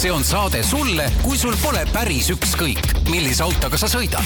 [0.00, 4.24] see on saade sulle, kui sul pole päris ükskõik, millise autoga sa sõidad.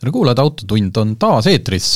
[0.00, 1.88] tere kuulajad, Autotund on taas eetris,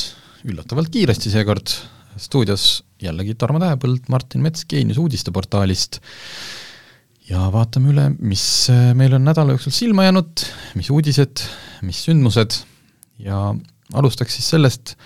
[0.44, 1.72] üllatavalt kiiresti seekord,
[2.20, 2.66] stuudios
[3.00, 6.02] jällegi Tarmo Tähepõld, Martin Mets Geenius uudisteportaalist.
[7.30, 8.44] Ja vaatame üle, mis
[8.98, 10.44] meil on nädala jooksul silma jäänud,
[10.76, 11.46] mis uudised,
[11.80, 12.60] mis sündmused.
[13.24, 13.40] Ja
[13.96, 14.98] alustaks siis sellest,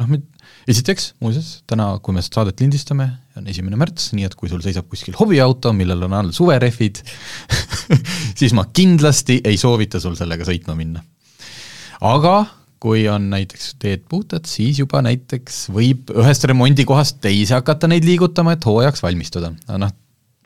[0.00, 0.16] noh,
[0.64, 4.88] esiteks, muuseas, täna, kui me saadet lindistame, on esimene märts, nii et kui sul seisab
[4.90, 7.02] kuskil hobiauto, millel on all suverehvid
[8.40, 11.02] siis ma kindlasti ei soovita sul sellega sõitma minna.
[12.00, 12.36] aga
[12.82, 18.54] kui on näiteks teed puhtad, siis juba näiteks võib ühest remondikohast teise hakata neid liigutama,
[18.56, 19.52] et hooajaks valmistuda.
[19.80, 19.94] noh,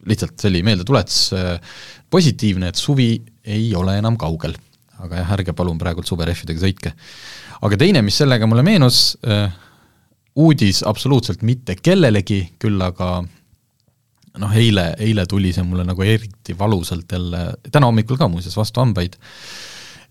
[0.06, 1.80] lihtsalt see oli meeldetuletus äh,
[2.10, 3.12] positiivne, et suvi
[3.44, 4.56] ei ole enam kaugel.
[5.00, 6.94] aga jah, ärge palun praegult suverehvidega sõitke.
[7.60, 9.50] aga teine, mis sellega mulle meenus äh,,
[10.41, 13.20] uudis absoluutselt mitte kellelegi, küll aga
[14.41, 18.82] noh, eile, eile tuli see mulle nagu eriti valusalt jälle, täna hommikul ka muuseas, vastu
[18.82, 19.16] hambaid,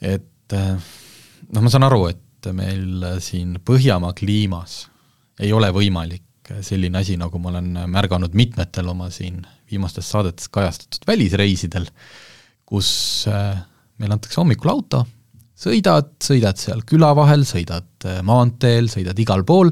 [0.01, 4.85] et noh, ma saan aru, et meil siin Põhjamaa kliimas
[5.43, 11.05] ei ole võimalik selline asi, nagu ma olen märganud mitmetel oma siin viimastes saadetes kajastatud
[11.07, 11.85] välisreisidel,
[12.69, 12.89] kus
[13.99, 15.03] meil antakse hommikul auto,
[15.59, 19.71] sõidad, sõidad seal küla vahel, sõidad äh, maanteel, sõidad igal pool,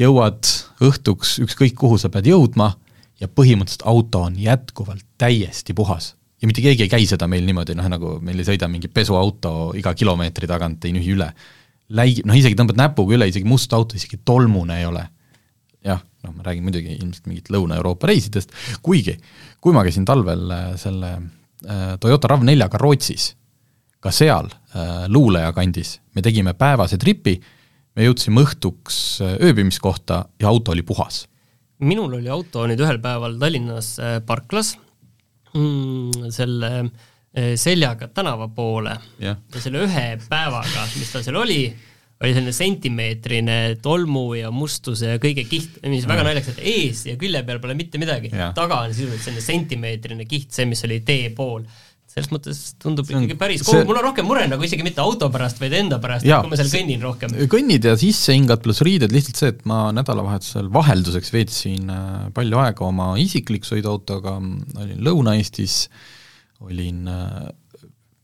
[0.00, 0.48] jõuad
[0.84, 2.72] õhtuks ükskõik kuhu sa pead jõudma
[3.20, 6.14] ja põhimõtteliselt auto on jätkuvalt täiesti puhas.
[6.40, 9.72] ja mitte keegi ei käi seda meil niimoodi, noh nagu meil ei sõida mingi pesuauto
[9.74, 11.32] iga kilomeetri tagant, ei nühi üle.
[11.88, 15.08] Läi-, noh isegi tõmbad näpuga üle, isegi must auto, isegi tolmune ei ole.
[15.84, 18.50] jah, noh ma räägin muidugi ilmselt mingit Lõuna-Euroopa reisidest,
[18.82, 19.14] kuigi
[19.60, 23.32] kui ma käisin talvel äh, selle äh, Toyota RAV4-ga Rootsis
[24.00, 27.36] ka seal äh, Luuleja kandis me tegime päevase tripi,
[27.96, 31.26] me jõudsime õhtuks äh, ööbimiskohta ja auto oli puhas.
[31.78, 34.76] minul oli auto nüüd ühel päeval Tallinnas äh, parklas
[35.54, 36.72] mm, selle
[37.38, 39.36] seljaga tänava poole yeah.
[39.54, 41.60] ja selle ühe päevaga, mis tal seal oli,
[42.18, 47.18] oli selline sentimeetrine tolmu ja mustuse ja kõige kiht, mis väga naljakas, et ees ja
[47.20, 50.98] külje peal pole mitte midagi yeah., taga on sisuliselt selline sentimeetrine kiht, see, mis oli
[51.06, 51.68] tee pool
[52.18, 53.86] selles mõttes tundub on- ikkagi päris see- see...
[53.88, 56.72] mul on rohkem mure nagu isegi mitte auto pärast, vaid enda pärast, kui ma seal
[56.72, 57.34] kõnnin rohkem.
[57.54, 62.86] kõnnid ja sissehingad pluss riided, lihtsalt see, et ma nädalavahetusel vahelduseks veetsin äh, palju aega
[62.86, 64.36] oma isikliku sõiduautoga,
[64.82, 65.80] olin Lõuna-Eestis,
[66.66, 67.50] olin, äh,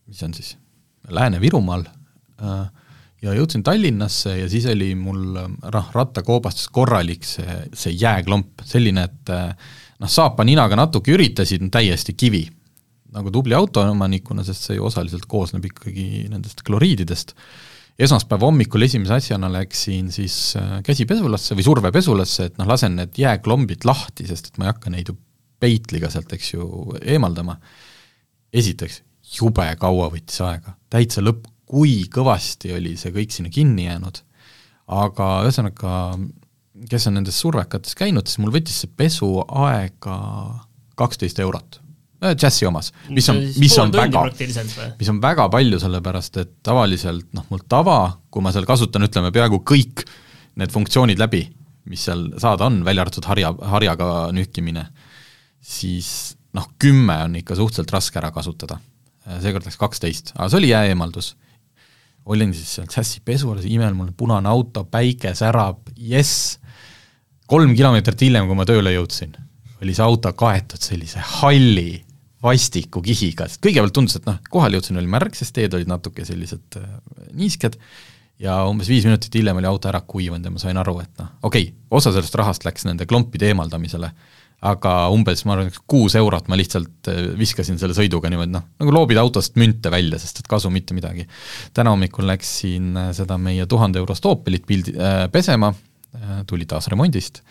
[0.05, 0.55] mis see on siis,
[1.15, 1.85] Lääne-Virumaal,
[3.25, 9.33] ja jõudsin Tallinnasse ja siis oli mul noh, rattakoobastus korralik see, see jääklomp, selline, et
[9.33, 12.45] äh, noh, saapaninaga natuke üritasid, täiesti kivi
[13.13, 17.35] nagu tubli autoomanikuna, sest see ju osaliselt koosneb ikkagi nendest kloriididest,
[18.01, 23.87] esmaspäeva hommikul esimese asjana läksin siis äh, käsipesulasse või survepesulasse, et noh, lasen need jääklombid
[23.87, 25.17] lahti, sest et ma ei hakka neid ju
[25.63, 26.67] peitliga sealt, eks ju,
[27.01, 27.57] eemaldama.
[28.55, 29.01] esiteks,
[29.35, 34.19] jube kaua võttis aega, täitsa lõpp, kui kõvasti oli see kõik sinna kinni jäänud,
[34.95, 35.93] aga ühesõnaga,
[36.91, 40.19] kes on nendes survekates käinud, siis mul võttis see pesu aega
[40.99, 41.79] kaksteist eurot
[42.33, 44.25] Jazzi omas, mis on, mis on väga,
[44.99, 47.99] mis on väga palju, sellepärast et tavaliselt noh, mul tava,
[48.33, 50.05] kui ma seal kasutan, ütleme peaaegu kõik
[50.59, 51.43] need funktsioonid läbi,
[51.91, 54.87] mis seal saada on, välja arvatud harja, harjaga nühkimine,
[55.61, 56.09] siis
[56.55, 58.79] noh, kümme on ikka suhteliselt raske ära kasutada.
[59.41, 61.35] seekord läks kaksteist, aga see oli jääeemaldus.
[62.25, 66.57] olin siis seal Jazzi pesu juures, imen, mul punane auto, päike särab, jess,
[67.45, 69.35] kolm kilomeetrit hiljem, kui ma tööle jõudsin,
[69.81, 72.05] oli see auto kaetud sellise halli
[72.45, 76.25] vastiku kihiga, sest kõigepealt tundus, et noh, kohale jõudsin, oli märg, sest teed olid natuke
[76.27, 76.91] sellised äh,
[77.33, 77.79] niisked.
[78.41, 81.29] Ja umbes viis minutit hiljem oli auto ära kuivanud ja ma sain aru, et noh,
[81.47, 84.09] okei okay,, osa sellest rahast läks nende klompide eemaldamisele,
[84.67, 88.95] aga umbes ma arvan, kuus eurot ma lihtsalt äh, viskasin selle sõiduga niimoodi noh, nagu
[88.95, 91.27] loobid autost münte välja, sest et kasu mitte midagi.
[91.73, 95.71] täna hommikul läksin äh, seda meie tuhande eurost Opelit pildi äh,, pesema
[96.47, 97.41] tuli taas remondist.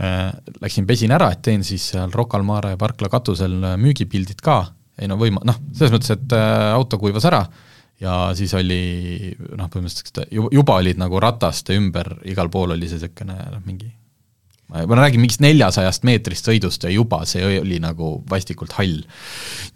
[0.00, 0.30] Äh,,
[0.62, 4.62] läksin pesin ära, et teen siis seal Rocca al Mare parkla katusel müügipildid ka,
[5.00, 7.44] ei no võima-, noh, selles mõttes, et äh, auto kuivas ära
[8.00, 8.82] ja siis oli
[9.56, 13.90] noh, põhimõtteliselt juba olid nagu rataste ümber, igal pool oli see niisugune noh, mingi
[14.70, 19.02] ma, räägin mingist neljasajast meetrist sõidust ja juba see oli nagu vastikult hall.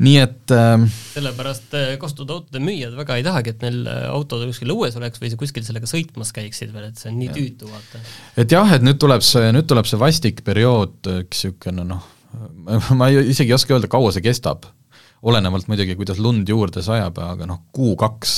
[0.04, 4.96] nii et äh, sellepärast kostnud autode müüjad väga ei tahagi, et neil autod kuskil õues
[5.00, 7.36] oleks või kuskil sellega sõitmas käiksid veel, et see on nii ja.
[7.38, 8.02] tüütu, vaata.
[8.40, 12.08] et jah, et nüüd tuleb see, nüüd tuleb see vastik periood, üks niisugune noh,
[12.98, 14.68] ma ei, isegi ei oska öelda, kaua see kestab,
[15.24, 18.36] olenevalt muidugi, kuidas lund juurde sajab, aga noh, kuu-kaks,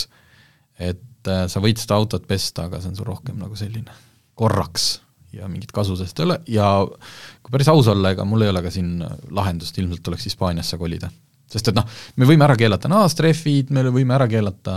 [0.78, 3.94] et äh, sa võid seda autot pesta, aga see on sul rohkem nagu selline
[4.36, 4.96] korraks
[5.36, 6.40] ja mingit kasu sellest ei ole.
[6.50, 8.98] Ja kui päris aus olla, ega mul ei ole ka siin
[9.36, 11.10] lahendust, ilmselt tuleks Hispaaniasse kolida.
[11.46, 11.84] sest et noh,
[12.18, 14.76] me võime ära keelata naastrehvid, me võime ära keelata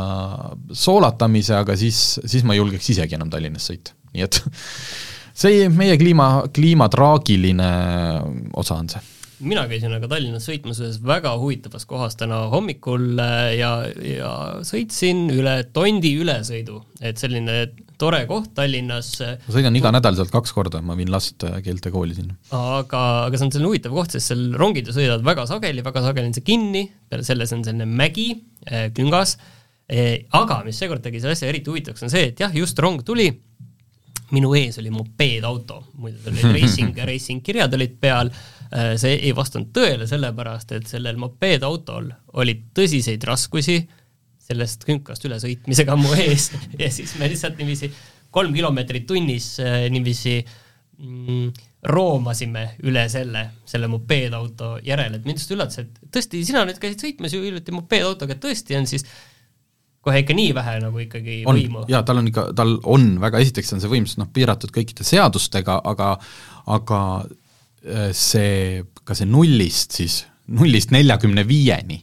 [0.70, 4.38] soolatamise, aga siis, siis ma ei julgeks isegi enam Tallinnas sõita, nii et
[5.42, 7.72] see meie kliima, kliima traagiline
[8.54, 9.16] osa on see.
[9.40, 13.72] Mina käisin aga Tallinnas sõitmas ühes väga huvitavas kohas täna hommikul äh, ja,
[14.04, 14.32] ja
[14.68, 17.62] sõitsin üle Tondi ülesõidu, et selline
[18.00, 19.12] tore koht Tallinnas.
[19.20, 22.38] ma sõidan iga nädal sealt kaks korda, ma viin last keeltekooli sinna.
[22.56, 26.06] aga, aga see on selline huvitav koht, sest seal rongid ju sõidavad väga sageli, väga
[26.08, 28.30] sageli on see kinni, peale selle see on selline mägi,
[28.70, 29.38] äh, küngas,
[30.38, 33.30] aga mis seekord tegi selle asja eriti huvitavaks, on see, et jah, just rong tuli,
[34.36, 38.32] minu ees oli mopeedauto, muidu seal olid racing, racing kirjad olid peal.
[38.70, 43.80] Äh, see ei vastanud tõele, sellepärast et sellel mopeedautol olid tõsiseid raskusi
[44.50, 46.50] sellest künkast ülesõitmisega mu ees.
[46.80, 47.92] Ja siis me lihtsalt niiviisi
[48.34, 51.50] kolm kilomeetrit tunnis äh, niiviisi mm,
[51.90, 57.06] roomasime üle selle, selle mopeedauto järele, et mind just üllatas, et tõesti, sina nüüd käisid
[57.06, 59.06] sõitmas ju hiljuti mopeedautoga, et tõesti on siis
[60.04, 61.86] kohe ikka nii vähe nagu ikkagi on, võimu.
[61.92, 65.80] jaa, tal on ikka, tal on väga, esiteks on see võimsus noh, piiratud kõikide seadustega,
[65.88, 66.18] aga
[66.70, 67.00] aga
[67.80, 72.02] Äh, see, ka see nullist siis, nullist neljakümne viieni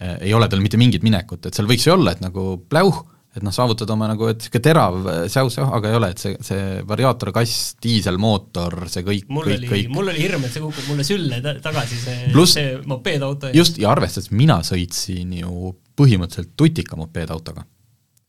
[0.00, 3.00] ei ole tal mitte mingit minekut, et seal võiks ju olla, et nagu pläuh,
[3.36, 6.22] et noh, saavutada oma nagu, et niisugune terav äh, säus jah, aga ei ole, et
[6.22, 10.64] see, see variaatorkass, diiselmootor, see kõik, mul kõik, oli, kõik mul oli hirm, et see
[10.64, 13.52] kukub mulle sülle ta tagasi, see, see mopeedauto.
[13.54, 17.66] just, ja arvestades, mina sõitsin ju põhimõtteliselt tutika mopeedautoga.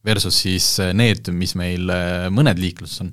[0.05, 0.65] Versus siis
[0.97, 1.89] need, mis meil
[2.33, 3.11] mõned liikluses on,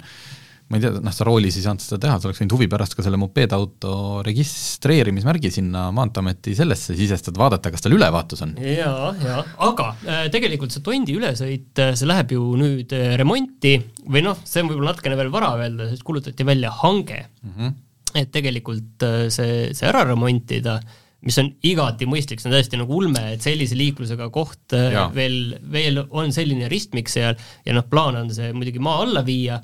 [0.68, 2.92] ma ei tea, noh, sa roolis ei saanud seda teha, sa oleks võinud huvi pärast
[2.96, 8.52] ka selle mopeedauto registreerimismärgi sinna Maanteeameti sellesse sisestada, vaadata, kas tal ülevaatus on.
[8.60, 13.78] jaa, jaa, aga äh, tegelikult see Tondi ülesõit, äh, see läheb ju nüüd äh, remonti
[14.04, 17.54] või noh, see on võib-olla natukene veel vara öelda, sest kuulutati välja hange mm.
[17.56, 17.74] -hmm.
[18.20, 20.76] et tegelikult see, see ära remontida,
[21.24, 25.08] mis on igati mõistlik, see on täiesti nagu ulme, et sellise liiklusega koht ja.
[25.16, 29.62] veel, veel on selline ristmik seal ja noh, plaan on see muidugi maa alla viia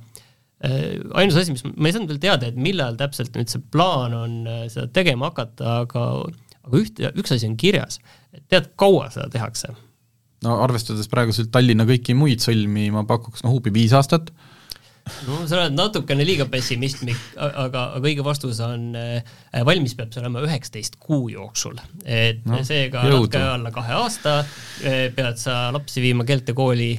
[0.63, 4.37] ainus asi, mis ma ei saanud veel teada, et millal täpselt nüüd see plaan on
[4.49, 6.07] äh, seda tegema hakata, aga,
[6.65, 8.01] aga üht, üks asi on kirjas,
[8.33, 9.75] et tead, kaua seda tehakse?
[10.45, 14.31] no arvestades praeguselt Tallinna kõiki muid sõlmi, ma pakuks noh, huupi viis aastat.
[15.27, 19.35] no sa oled natukene liiga pessimistlik, aga, aga õige vastus on äh,
[19.67, 21.77] valmis peab see olema üheksateist kuu jooksul.
[22.05, 24.39] et no, seega natuke alla kahe aasta
[24.81, 26.95] pead sa lapsi viima keeltekooli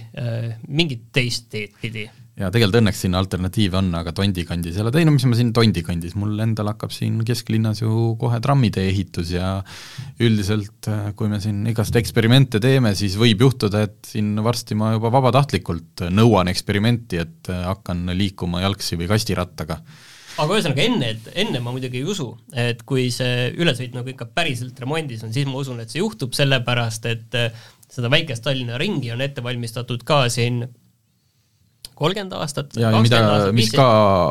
[0.67, 2.05] mingit teist teed pidi
[2.35, 5.37] ja tegelikult õnneks siin alternatiive on, aga Tondi kandis ei ole, ei no mis ma
[5.39, 9.53] siin Tondi kandis, mul endal hakkab siin kesklinnas ju kohe trammitee ehitus ja
[10.23, 14.91] üldiselt äh, kui me siin igast eksperimente teeme, siis võib juhtuda, et siin varsti ma
[14.97, 19.79] juba vabatahtlikult nõuan eksperimenti, et äh, hakkan liikuma jalgsi või kastirattaga.
[20.35, 24.27] Aga ühesõnaga enne, et enne ma muidugi ei usu, et kui see ülesõit nagu ikka
[24.35, 28.75] päriselt remondis on, siis ma usun, et see juhtub, sellepärast et äh, seda väikest Tallinna
[28.81, 30.65] ringi on ette valmistatud ka siin
[31.95, 32.75] kolmkümmend aastat.
[32.79, 33.21] ja mida,
[33.55, 33.85] mis ka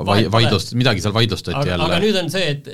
[0.06, 1.88] vai-, vaidlust, midagi seal vaidlustati aga, jälle.
[1.88, 2.68] aga nüüd on see, et,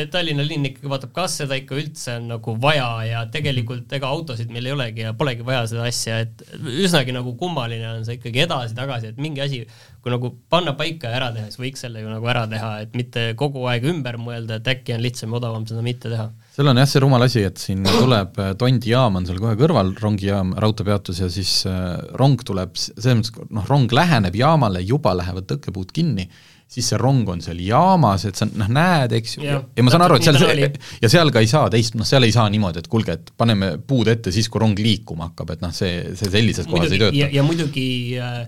[0.00, 4.10] et Tallinna linn ikkagi vaatab, kas seda ikka üldse on nagu vaja ja tegelikult ega
[4.14, 8.18] autosid meil ei olegi ja polegi vaja seda asja, et üsnagi nagu kummaline on see
[8.20, 9.62] ikkagi edasi-tagasi, et mingi asi,
[10.02, 12.94] kui nagu panna paika ja ära teha, siis võiks selle ju nagu ära teha, et
[12.98, 16.72] mitte kogu aeg ümber mõelda, et äkki on lihtsam ja odavam seda mitte teha seal
[16.72, 19.92] on jah, see rumal asi, et siin tuleb äh, Tondi jaam on seal kohe kõrval,
[20.02, 25.46] rongijaam, raudteepeatus ja siis äh, rong tuleb, selles mõttes, noh, rong läheneb jaamale, juba lähevad
[25.52, 26.26] tõkkepuud kinni,
[26.68, 30.08] siis see rong on seal jaamas, et sa noh, näed, eks ju, ja, ma saan
[30.08, 30.70] aru, et seal see,
[31.04, 33.76] ja seal ka ei saa teist, noh, seal ei saa niimoodi, et kuulge, et paneme
[33.78, 37.30] puud ette siis, kui rong liikuma hakkab, et noh, see, see sellises kohas ei tööta.
[37.38, 37.86] ja muidugi
[38.18, 38.42] äh,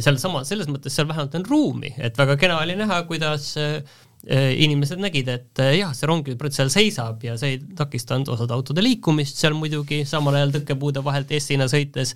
[0.00, 4.11] sealsama, selles mõttes seal vähemalt on ruumi, et väga kena oli näha, kuidas äh, Äh,
[4.30, 8.84] inimesed nägid, et äh, jah, see rong seal seisab ja see ei takistanud osade autode
[8.84, 12.14] liikumist seal muidugi, samal ajal tõkkepuude vahelt Essina sõites,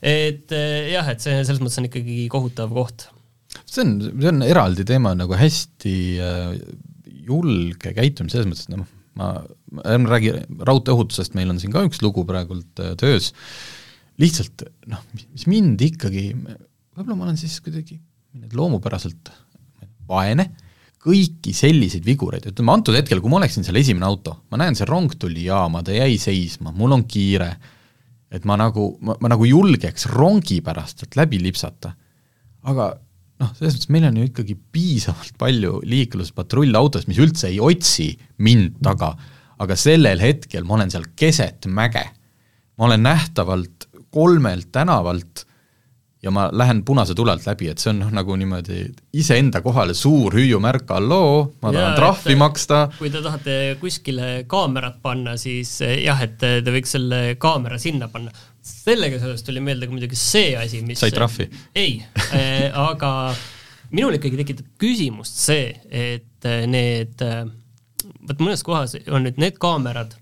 [0.00, 3.10] et äh, jah, et see selles mõttes on ikkagi kohutav koht.
[3.60, 5.94] see on, see on eraldi teema, nagu hästi
[7.28, 8.88] julge käitumine, selles mõttes, et noh,
[9.20, 9.30] ma,
[9.84, 10.34] ärme räägi
[10.64, 13.34] raudteeohutusest, meil on siin ka üks lugu praegult töös,
[14.16, 16.30] lihtsalt noh, mis mind ikkagi,
[16.96, 18.00] võib-olla ma olen siis kuidagi
[18.56, 19.28] loomupäraselt
[20.08, 20.54] vaene
[21.04, 24.88] kõiki selliseid vigureid, ütleme antud hetkel, kui ma oleksin seal esimene auto, ma näen, see
[24.88, 27.50] rong tuli jaama, ta jäi seisma, mul on kiire,
[28.34, 31.92] et ma nagu, ma, ma nagu julgeks rongi pärast sealt läbi lipsata.
[32.64, 32.88] aga
[33.42, 38.08] noh, selles mõttes meil on ju ikkagi piisavalt palju liikluspatrullautosid, mis üldse ei otsi
[38.44, 39.12] mind taga,
[39.60, 42.04] aga sellel hetkel ma olen seal keset mäge.
[42.78, 45.44] ma olen nähtavalt kolmelt tänavalt
[46.24, 48.78] ja ma lähen punase tule alt läbi, et see on noh, nagu niimoodi
[49.20, 54.30] iseenda kohale suur hüüumärk, halloo, ma tahan Jaa, trahvi et- maksta, kui te tahate kuskile
[54.48, 58.32] kaamerat panna, siis eh, jah, et te võiks selle kaamera sinna panna.
[58.64, 61.50] sellega seoses tuli meelde ka muidugi see asi, mis Said trahvi?
[61.76, 61.98] ei
[62.32, 63.34] äh, aga
[63.92, 67.20] minul ikkagi tekitab küsimust see, et eh, need,
[68.24, 70.16] vot mõnes kohas on nüüd need kaamerad,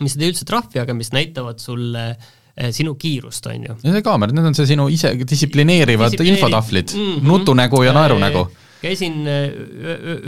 [0.00, 2.32] mis ei tee üldse trahvi, aga mis näitavad sulle eh,
[2.72, 3.74] sinu kiirust, on ju.
[3.82, 7.10] ja see kaamera, need on see sinu ise distsiplineerivad Distsiplineeri- infotahvlid mm.
[7.12, 7.28] -hmm.
[7.28, 8.46] nutunägu ja naerunägu.
[8.82, 9.50] käisin äh,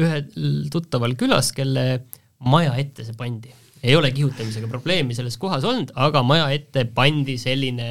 [0.05, 0.25] ühel
[0.73, 2.05] tuttaval külas, kelle
[2.39, 3.53] maja ette see pandi.
[3.83, 7.89] ei ole kihutamisega probleemi selles kohas olnud, aga maja ette pandi selline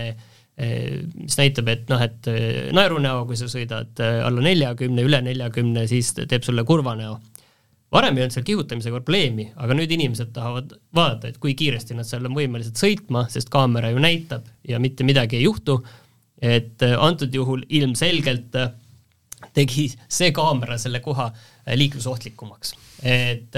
[0.57, 5.21] eh, mis näitab, et noh, et eh, naerunäo, kui sa sõidad eh, alla neljakümne, üle
[5.23, 7.19] neljakümne, siis teeb sulle kurva näo.
[7.93, 12.07] Varem ei olnud seal kihutamisega probleemi, aga nüüd inimesed tahavad vaadata, et kui kiiresti nad
[12.07, 15.81] seal on võimelised sõitma, sest kaamera ju näitab ja mitte midagi ei juhtu.
[16.41, 18.67] et eh, antud juhul ilmselgelt eh,
[19.53, 22.75] tegi see kaamera selle koha eh, liiklusohtlikumaks.
[23.01, 23.55] et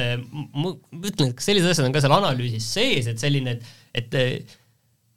[0.53, 0.71] ma
[1.03, 4.57] ütlen, et sellised asjad on ka seal analüüsis sees, et selline, et, et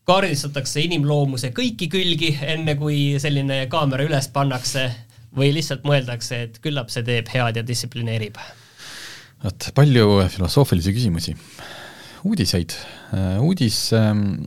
[0.08, 4.88] kaardistatakse inimloomuse kõiki külgi, enne kui selline kaamera üles pannakse
[5.36, 8.40] või lihtsalt mõeldakse, et küllap see teeb head ja distsiplineerib?
[9.42, 11.36] Vot, palju filosoofilisi küsimusi.
[12.22, 12.74] uudiseid,
[13.42, 14.44] uudis ähm,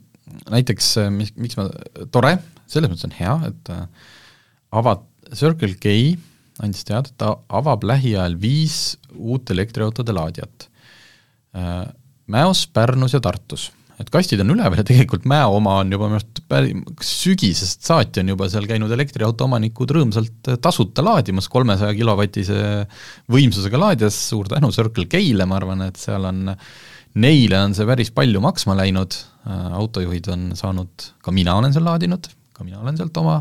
[0.51, 1.67] näiteks, mis, miks ma,
[2.13, 2.37] tore,
[2.71, 3.83] selles mõttes on hea, et äh,
[4.75, 5.03] avad,
[5.35, 5.91] Circle K
[6.63, 10.69] andis teada, et ta avab lähiajal viis uut elektriautode laadijat.
[11.55, 11.85] Äh,
[12.31, 13.69] Mäos, Pärnus ja Tartus.
[14.01, 16.73] Et kastid on üleval ja tegelikult Mäo oma on juba minu arust päri-,
[17.05, 22.57] sügisest saati on juba seal käinud elektriauto omanikud rõõmsalt tasuta laadimas kolmesaja kilovatise
[23.31, 26.49] võimsusega laadijas, suur tänu Circle K-le, ma arvan, et seal on,
[27.23, 29.15] neile on see päris palju maksma läinud,
[29.79, 33.39] autojuhid on saanud, ka mina olen seal laadinud, ka mina olen sealt oma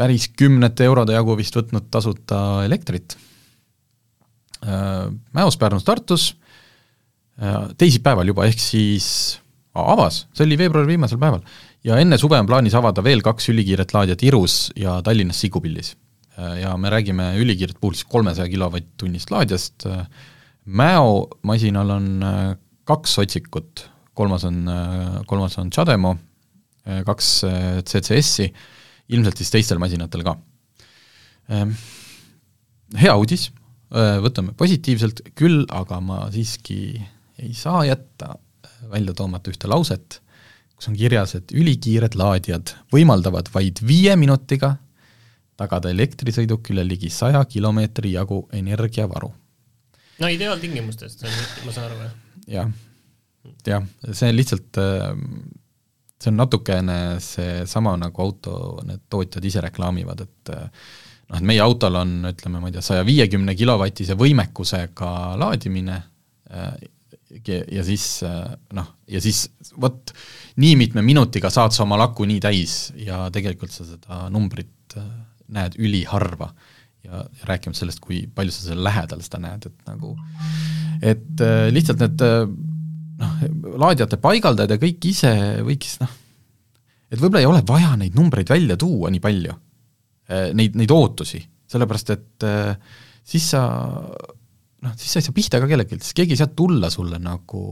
[0.00, 3.14] päris kümnete eurode jagu vist võtnud tasuta elektrit.
[5.36, 6.26] Mäos, Pärnus, Tartus,
[7.80, 9.06] teisipäeval juba, ehk siis
[9.78, 11.42] avas, see oli veebruari viimasel päeval,
[11.86, 15.96] ja enne suve on plaanis avada veel kaks ülikiiret laadijat Irus ja Tallinnas Sigupildis.
[16.60, 19.86] ja me räägime ülikiiret puhul siis kolmesaja kilovatt-tunnist laadijast,
[20.70, 22.06] Mäo masinal on
[22.84, 24.68] kaks otsikut, kolmas on,
[25.26, 26.12] kolmas on Chademo,
[27.06, 27.30] kaks
[27.88, 28.50] CCS-i,
[29.08, 30.36] ilmselt siis teistel masinatel ka.
[33.00, 33.48] Hea uudis,
[33.90, 37.00] võtame positiivselt, küll aga ma siiski
[37.40, 38.36] ei saa jätta
[38.90, 40.20] välja toomata ühte lauset,
[40.76, 44.76] kus on kirjas, et ülikiired laadijad võimaldavad vaid viie minutiga
[45.60, 49.32] tagada elektrisõidukile ligi saja kilomeetri jagu energiavaru.
[50.20, 51.18] no ideaaltingimustes,
[51.66, 52.14] ma saan aru, jah?
[52.54, 52.70] jah,
[53.66, 54.80] jah, see lihtsalt,
[56.20, 58.54] see on natukene seesama, nagu auto
[58.88, 63.04] need tootjad ise reklaamivad, et noh, et meie autol on, ütleme, ma ei tea, saja
[63.08, 66.00] viiekümne kilovatise võimekusega laadimine
[67.46, 68.04] ja siis
[68.74, 69.44] noh, ja siis
[69.80, 70.12] vot
[70.60, 74.96] nii mitme minutiga saad sa oma laku nii täis ja tegelikult sa seda numbrit
[75.50, 76.50] näed üliharva.
[77.04, 80.10] ja, rääkimata sellest, kui palju sa selle lähedal seda näed, et nagu
[81.00, 82.24] et lihtsalt need
[83.20, 83.38] noh,
[83.80, 85.32] laadijate paigaldajad ja kõik ise
[85.64, 86.12] võiks noh,
[87.08, 89.54] et võib-olla ei ole vaja neid numbreid välja tuua nii palju,
[90.58, 92.46] neid, neid ootusi, sellepärast et
[93.30, 93.64] siis sa
[94.84, 97.62] noh, siis sa ei saa pihta ka kellelgi, siis keegi ei saa tulla sulle nagu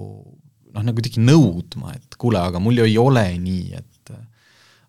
[0.74, 4.12] noh, nagu kuidagi nõudma, et kuule, aga mul ju ei ole nii, et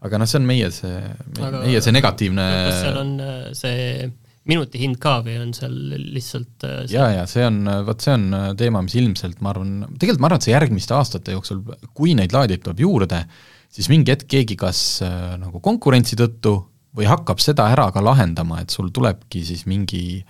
[0.05, 0.97] aga noh, see on meie see,
[1.39, 3.13] meie see negatiivne kas seal on
[3.57, 4.09] see
[4.49, 5.75] minuti hind ka või on seal
[6.15, 6.95] lihtsalt see...
[6.95, 8.27] jaa, jaa, see on, vot see on
[8.59, 11.61] teema, mis ilmselt ma arvan, tegelikult ma arvan, et see järgmiste aastate jooksul,
[11.97, 13.21] kui neid laadijaid tuleb juurde,
[13.69, 16.55] siis mingi hetk keegi kas äh, nagu konkurentsi tõttu
[16.97, 20.23] või hakkab seda ära ka lahendama, et sul tulebki siis mingi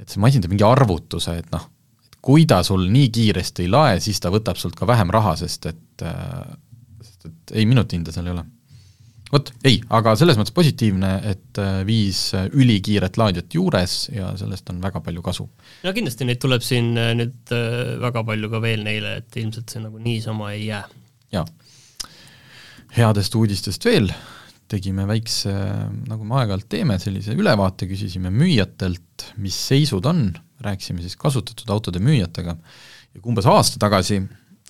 [0.00, 1.66] et see masin teeb mingi arvutuse, et noh,
[2.06, 5.36] et kui ta sul nii kiiresti ei lae, siis ta võtab sult ka vähem raha,
[5.40, 6.56] sest et äh,
[7.04, 8.44] sest et ei, minuti hinda seal ei ole.
[9.30, 14.80] vot, ei, aga selles mõttes positiivne, et äh, viis ülikiiret laadijat juures ja sellest on
[14.82, 15.48] väga palju kasu.
[15.84, 17.54] no kindlasti neid tuleb siin nüüd
[18.02, 20.84] väga palju ka veel neile, et ilmselt see nagu niisama ei jää.
[21.36, 21.46] jaa.
[22.96, 24.10] headest uudistest veel,
[24.70, 25.52] tegime väikse,
[26.08, 30.28] nagu me aeg-ajalt teeme, sellise ülevaate, küsisime müüjatelt, mis seisud on,
[30.62, 34.20] rääkisime siis kasutatud autode müüjatega ja umbes aasta tagasi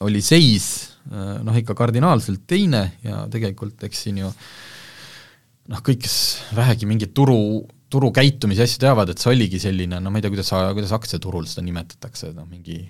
[0.07, 0.67] oli seis
[1.11, 6.17] noh, ikka kardinaalselt teine ja tegelikult eks siin ju noh, kõik, kes
[6.57, 10.33] vähegi mingit turu, turu käitumise asju teavad, et see oligi selline, no ma ei tea,
[10.33, 12.81] kuidas, kuidas aktsiaturul seda nimetatakse, noh mingi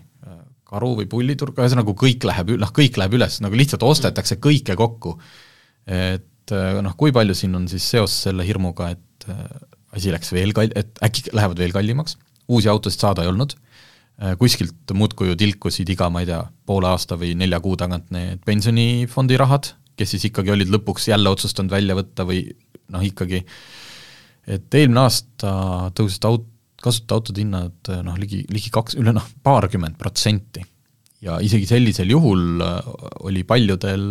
[0.71, 5.17] karu- või pulliturg, ühesõnaga kõik läheb, noh kõik läheb üles, nagu lihtsalt ostetakse kõike kokku.
[5.91, 9.29] et et noh, kui palju siin on siis seos selle hirmuga, et
[9.95, 12.17] asi läks veel kall-, et äkki lähevad veel kallimaks,
[12.51, 13.55] uusi autosid saada ei olnud,
[14.41, 18.43] kuskilt muudkui ju tilkusid iga, ma ei tea, poole aasta või nelja kuu tagant need
[18.47, 22.43] pensionifondi rahad, kes siis ikkagi olid lõpuks jälle otsustanud välja võtta või
[22.93, 23.43] noh, ikkagi.
[24.51, 25.53] Et eelmine aasta
[25.97, 26.49] tõusid aut-,
[26.81, 30.65] kasutatud autode hinnad noh, ligi, ligi kaks, üle noh, paarkümmend protsenti.
[31.25, 32.91] Ja isegi sellisel juhul äh,
[33.29, 34.05] oli paljudel,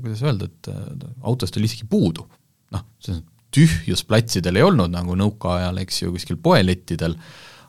[0.00, 2.26] kuidas öelda, et äh, autost oli isegi puudu.
[2.74, 3.20] noh, see
[3.54, 7.14] tühjus platsidel ei olnud, nagu nõukaajal, eks ju, kuskil poelettidel,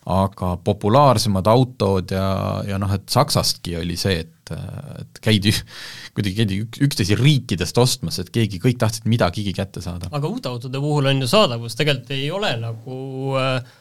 [0.09, 2.25] aga populaarsemad autod ja,
[2.67, 4.53] ja noh, et Saksastki oli see, et,
[5.01, 5.53] et käidi,
[6.15, 10.11] kuidagi käidi üksteise riikidest ostmas, et keegi, kõik tahtsid midagigi kätte saada.
[10.13, 12.99] aga uute autode puhul on ju saadavus tegelikult ei ole nagu
[13.41, 13.77] äh,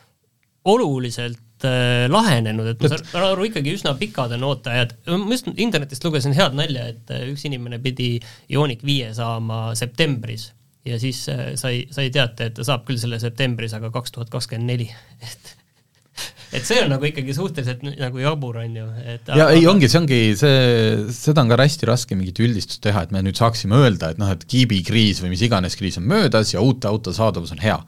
[0.64, 1.43] oluliselt äh,
[2.10, 6.56] lahenenud, et ma saan aru, ikkagi üsna pikad on ooteajad, ma just internetist lugesin head
[6.58, 8.18] nalja, et äh, üks inimene pidi
[8.52, 10.50] Ioniq viie saama septembris
[10.84, 14.32] ja siis äh, sai, sai teate, et ta saab küll selle septembris, aga kaks tuhat
[14.32, 14.88] kakskümmend neli,
[15.28, 15.54] et
[16.54, 19.56] et see on nagu ikkagi suhteliselt nagu jabur, on ju, et ja aga...
[19.56, 20.58] ei, ongi, see ongi, see,
[21.16, 24.30] seda on ka hästi raske mingit üldistust teha, et me nüüd saaksime öelda, et noh,
[24.30, 27.80] et kiibikriis või mis iganes kriis on möödas ja uute autode saadavus on hea.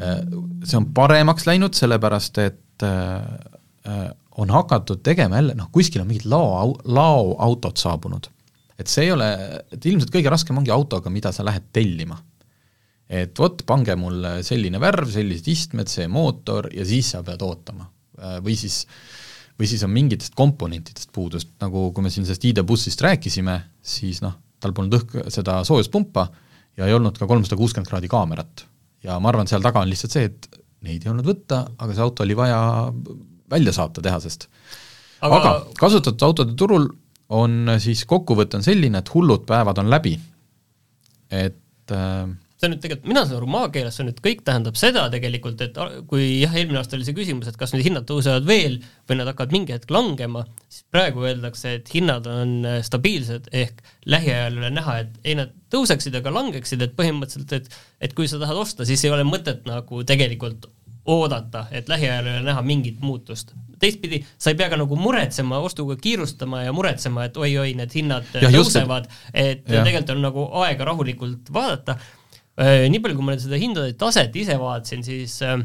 [0.00, 0.22] Äh,
[0.66, 3.26] see on paremaks läinud, sellepärast et äh,
[3.86, 8.30] äh, on hakatud tegema jälle, noh, kuskil on mingid lao, laoautod saabunud.
[8.76, 9.26] et see ei ole,
[9.72, 12.18] et ilmselt kõige raskem ongi autoga, mida sa lähed tellima
[13.08, 17.86] et vot, pange mulle selline värv, sellised istmed, see mootor ja siis sa pead ootama.
[18.42, 18.80] Või siis,
[19.54, 24.18] või siis on mingitest komponentidest puudust, nagu kui me siin sellest ID bussist rääkisime, siis
[24.24, 26.26] noh, tal polnud õhk, seda soojuspumpa
[26.80, 28.66] ja ei olnud ka kolmsada kuuskümmend kraadi kaamerat.
[29.04, 32.04] Ja ma arvan, seal taga on lihtsalt see, et neid ei olnud võtta, aga see
[32.04, 32.60] auto oli vaja
[33.50, 34.48] välja saata tehasest.
[35.20, 36.88] aga, aga kasutatud autode turul
[37.36, 40.16] on siis kokkuvõte on selline, et hullud päevad on läbi.
[41.30, 45.04] et äh, see on nüüd tegelikult, mina saan aru, maakeeles see nüüd kõik tähendab seda
[45.12, 45.76] tegelikult, et
[46.08, 49.28] kui jah, eelmine aasta oli see küsimus, et kas need hinnad tõusevad veel või nad
[49.30, 54.62] hakkavad mingi hetk langema, siis praegu öeldakse, et hinnad on äh, stabiilsed, ehk lähiajal ei
[54.62, 58.58] ole näha, et ei nad tõuseksid ega langeksid, et põhimõtteliselt, et et kui sa tahad
[58.60, 60.68] osta, siis ei ole mõtet nagu tegelikult
[61.06, 63.52] oodata, et lähiajal ei ole näha mingit muutust.
[63.76, 68.30] teistpidi, sa ei pea ka nagu muretsema, ostuga kiirustama ja muretsema, et oi-oi, need hinnad
[68.32, 69.82] ja, tõusevad, et ja.
[69.84, 71.98] tegelikult on nagu aega rahulikult vaadata
[72.56, 75.58] nii palju, kui ma nüüd seda hindade taset ise vaatasin, siis äh,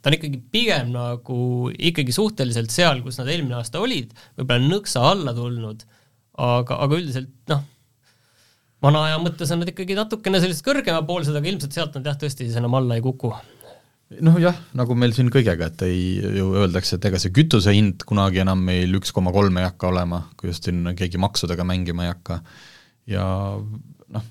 [0.00, 5.04] ta on ikkagi pigem nagu ikkagi suhteliselt seal, kus nad eelmine aasta olid, võib-olla nõksa
[5.12, 5.86] alla tulnud,
[6.44, 7.62] aga, aga üldiselt noh,
[8.84, 12.48] vana aja mõttes on nad ikkagi natukene sellised kõrgemapoolsed, aga ilmselt sealt nad jah, tõesti
[12.48, 13.32] siis enam alla ei kuku
[14.22, 16.02] noh jah, nagu meil siin kõigega, et ei
[16.38, 19.88] ju öeldakse, et ega see kütuse hind kunagi enam meil üks koma kolm ei hakka
[19.90, 22.40] olema, kui just siin keegi maksudega mängima ei hakka.
[23.10, 23.24] ja
[24.14, 24.24] noh,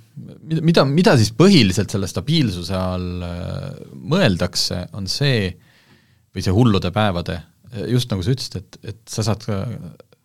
[0.64, 5.48] mida, mida, siis põhiliselt selle stabiilsuse all äh, mõeldakse, on see,
[6.34, 7.40] või see hullude päevade,
[7.90, 9.48] just nagu sa ütlesid, et, et sa saad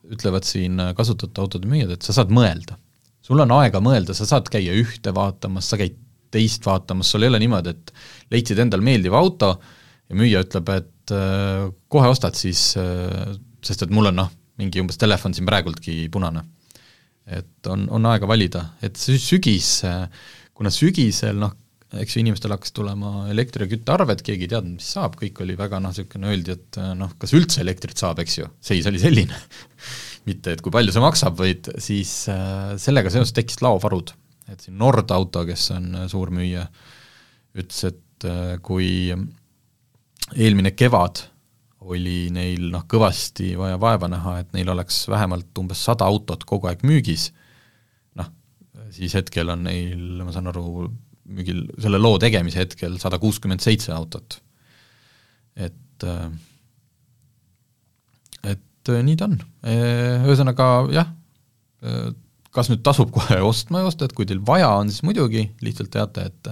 [0.09, 2.77] ütlevad siin kasutatud autode müüjad, et sa saad mõelda.
[3.25, 5.97] sul on aega mõelda, sa saad käia ühte vaatamas, sa käid
[6.33, 7.93] teist vaatamas, sul ei ole niimoodi, et
[8.33, 9.55] leidsid endale meeldiva auto
[10.09, 14.81] ja müüja ütleb, et äh, kohe ostad siis äh,, sest et mul on noh, mingi
[14.83, 16.45] umbes telefon siin praegultki punane
[17.29, 19.83] et on, on aega valida, et sügis,
[20.57, 21.55] kuna sügisel noh,
[21.99, 25.57] eks ju inimestel hakkas tulema elektri- ja küttearved, keegi ei teadnud, mis saab, kõik oli
[25.57, 29.39] väga noh, niisugune öeldi, et noh, kas üldse elektrit saab, eks ju, seis oli selline
[30.29, 34.13] mitte et kui palju see maksab, vaid siis äh, sellega seoses tekkisid laovarud.
[34.49, 36.67] et siin Nord Auto, kes on suur müüja,
[37.59, 39.13] ütles, et äh, kui
[40.37, 41.25] eelmine kevad
[41.87, 46.71] oli neil noh, kõvasti vaja vaeva näha, et neil oleks vähemalt umbes sada autot kogu
[46.71, 47.29] aeg müügis,
[48.19, 48.31] noh,
[48.95, 50.89] siis hetkel on neil, ma saan aru,
[51.29, 54.41] müügil, selle loo tegemise hetkel sada kuuskümmend seitse autot.
[55.59, 56.29] et, äh,
[58.55, 61.15] et äh, nii ta on, äh, ühesõnaga jah,
[62.55, 65.93] kas nüüd tasub kohe ostma ei osta, et kui teil vaja on, siis muidugi, lihtsalt
[65.95, 66.49] teate, et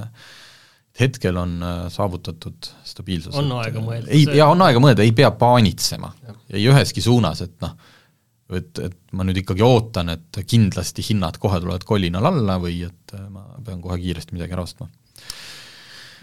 [1.01, 3.35] hetkel on äh, saavutatud stabiilsus.
[3.37, 4.11] on aega mõelda.
[4.13, 6.13] ei, jaa, on aega mõelda, ei pea paanitsema.
[6.53, 7.75] ei üheski suunas, et noh,
[8.57, 13.17] et, et ma nüüd ikkagi ootan, et kindlasti hinnad kohe tulevad kolinal alla või et
[13.17, 14.89] äh, ma pean kohe kiiresti midagi ära ostma.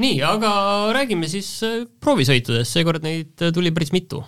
[0.04, 0.54] nii, aga
[0.96, 4.24] räägime siis äh, proovisõitudest, seekord neid tuli päris mitu.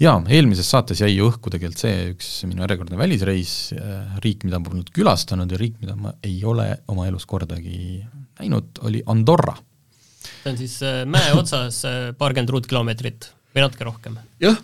[0.00, 3.56] jaa, eelmises saates jäi ju õhku tegelikult see üks minu järjekordne välisreis,
[4.24, 8.00] riik, mida ma polnud külastanud ja riik, mida ma ei ole oma elus kordagi
[8.40, 9.58] näinud, oli Andorra
[10.24, 14.18] see on siis äh, mäe otsas äh, paarkümmend ruutkilomeetrit või natuke rohkem?
[14.42, 14.58] jah,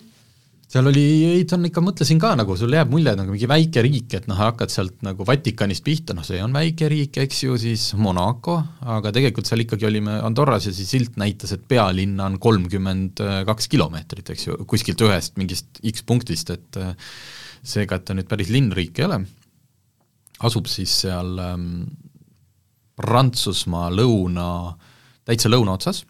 [0.71, 3.85] seal oli, ei ta on ikka, mõtlesin ka nagu, sul jääb mulje nagu mingi väike
[3.87, 7.57] riik, et noh, hakkad sealt nagu Vatikanist pihta, noh see on väike riik, eks ju,
[7.61, 8.59] siis Monaco,
[8.97, 13.71] aga tegelikult seal ikkagi olime Andorras ja siis silt näitas, et pealinna on kolmkümmend kaks
[13.73, 16.81] kilomeetrit, eks ju, kuskilt ühest mingist X punktist, et
[17.67, 19.23] seega, et ta nüüd päris linnriik ei ole,
[20.47, 21.71] asub siis seal ähm,
[22.97, 24.49] Prantsusmaa lõuna,
[25.27, 26.05] täitsa lõuna otsas,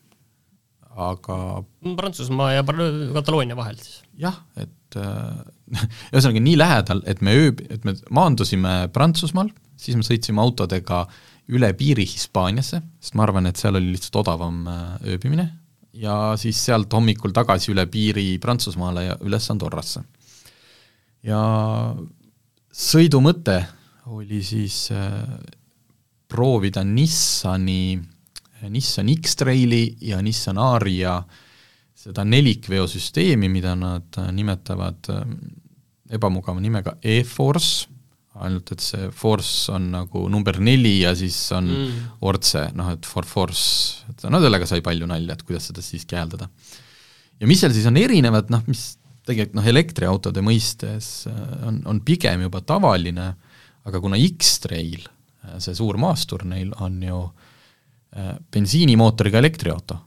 [0.96, 1.62] aga
[1.96, 4.00] Prantsusmaa ja Kataloonia vahel siis?
[4.20, 5.36] jah, et äh,
[6.14, 11.04] ühesõnaga nii lähedal, et me ööb-, et me maandusime Prantsusmaal, siis me sõitsime autodega
[11.52, 14.82] üle piiri Hispaaniasse, sest ma arvan, et seal oli lihtsalt odavam äh,
[15.14, 15.46] ööbimine,
[15.96, 20.02] ja siis sealt hommikul tagasi üle piiri Prantsusmaale ja üles Andorrasse.
[21.26, 21.40] ja
[22.72, 23.60] sõidu mõte
[24.12, 25.22] oli siis äh,
[26.28, 27.98] proovida Nissani,
[28.72, 31.18] Nissan X-Traili ja Nissan Aria
[31.96, 35.22] seda nelikveosüsteemi, mida nad nimetavad äh,
[36.16, 37.88] ebamugava nimega E-Force,
[38.36, 42.02] ainult et see force on nagu number neli ja siis on mm.
[42.28, 46.18] ortse, noh et for force, et no sellega sai palju nalja, et kuidas seda siiski
[46.18, 46.50] hääldada.
[47.40, 48.90] ja mis seal siis on erinevad, noh mis
[49.26, 53.32] tegelikult noh, elektriautode mõistes äh, on, on pigem juba tavaline,
[53.88, 55.08] aga kuna X-Trail
[55.46, 57.45] Äh, see suur maastur neil on ju äh,
[58.52, 59.98] bensiinimootoriga elektriauto.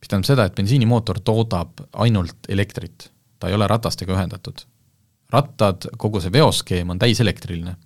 [0.00, 4.64] mis tähendab seda, et bensiinimootor toodab ainult elektrit, ta ei ole ratastega ühendatud.
[5.30, 7.76] rattad, kogu see veoskeem on täiselektriline.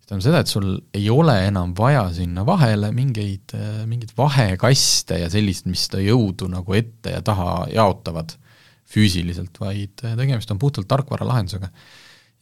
[0.00, 5.20] see tähendab seda, et sul ei ole enam vaja sinna vahele mingeid, äh, mingeid vahekaste
[5.20, 8.36] ja sellist, mis seda jõudu nagu ette ja taha jaotavad
[8.90, 11.68] füüsiliselt, vaid tegemist on puhtalt tarkvaralahendusega.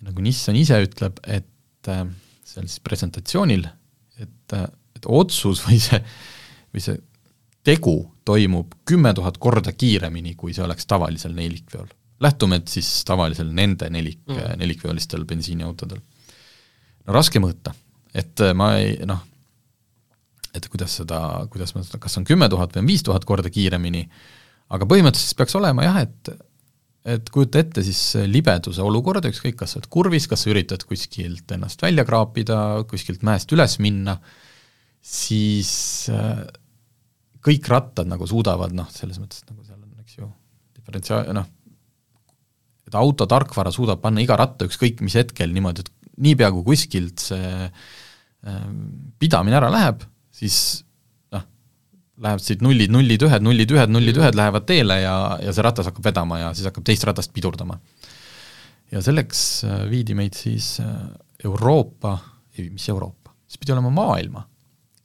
[0.01, 2.07] nagu Nissan ise ütleb, et äh,
[2.45, 3.67] seal siis presentatsioonil,
[4.23, 4.61] et
[5.09, 6.01] otsus või see,
[6.75, 6.99] või see
[7.65, 7.97] tegu
[8.29, 11.89] toimub kümme tuhat korda kiiremini, kui see oleks tavalisel nelikveol.
[12.21, 16.01] lähtume, et siis tavalisel nende nelik mm., nelikveolistel bensiiniautodel.
[17.07, 17.75] no raske mõõta,
[18.15, 19.21] et ma ei noh,
[20.55, 23.51] et kuidas seda, kuidas ma seda, kas on kümme tuhat või on viis tuhat korda
[23.53, 24.09] kiiremini,
[24.75, 26.35] aga põhimõtteliselt peaks olema jah, et
[27.09, 31.55] et kujuta ette siis libeduse olukorda, ükskõik, kas sa oled kurvis, kas sa üritad kuskilt
[31.55, 34.19] ennast välja kraapida, kuskilt mäest üles minna,
[35.05, 35.71] siis
[36.13, 36.43] äh,
[37.45, 40.29] kõik rattad nagu suudavad noh, selles mõttes nagu seal on, eks ju,
[40.77, 41.47] diferentsia-, noh,
[42.89, 47.23] et auto tarkvara suudab panna iga ratta ükskõik mis hetkel niimoodi, et niipea, kui kuskilt
[47.31, 48.69] see äh,
[49.21, 50.85] pidamine ära läheb, siis
[52.19, 55.87] lähevad siit nullid, nullid, ühed, nullid, ühed, nullid, ühed lähevad teele ja, ja see ratas
[55.87, 57.79] hakkab vedama ja siis hakkab teist ratast pidurdama.
[58.91, 60.79] ja selleks äh, viidi meid siis
[61.45, 62.17] Euroopa,
[62.59, 64.48] ei mis Euroopa, see pidi olema maailma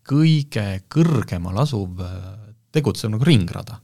[0.08, 2.22] kõige kõrgemal asuv äh,
[2.74, 3.80] tegutsev nagu ringrada.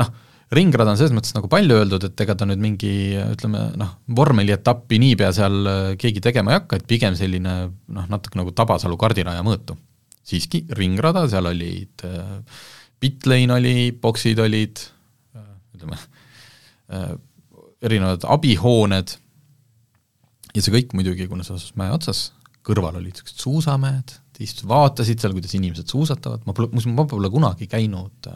[0.00, 0.10] noh,
[0.52, 4.98] ringrada on selles mõttes nagu palju öeldud, et ega ta nüüd mingi ütleme noh, vormelietappi
[5.02, 9.76] niipea seal keegi tegema ei hakka, et pigem selline noh, natuke nagu Tabasalu kardiraja mõõtu
[10.26, 12.36] siiski ringrada, seal olid äh,
[13.02, 14.84] pitlane oli, boksid olid,
[15.36, 15.98] äh, ütleme,
[16.92, 17.10] äh,
[17.82, 19.16] erinevad abihooned
[20.52, 22.30] ja see kõik muidugi, kuna see asus mäe otsas,
[22.66, 27.30] kõrval olid niisugused suusamäed, istusid, vaatasid seal, kuidas inimesed suusatavad, ma pole, muuseas, ma pole
[27.30, 28.30] kunagi käinud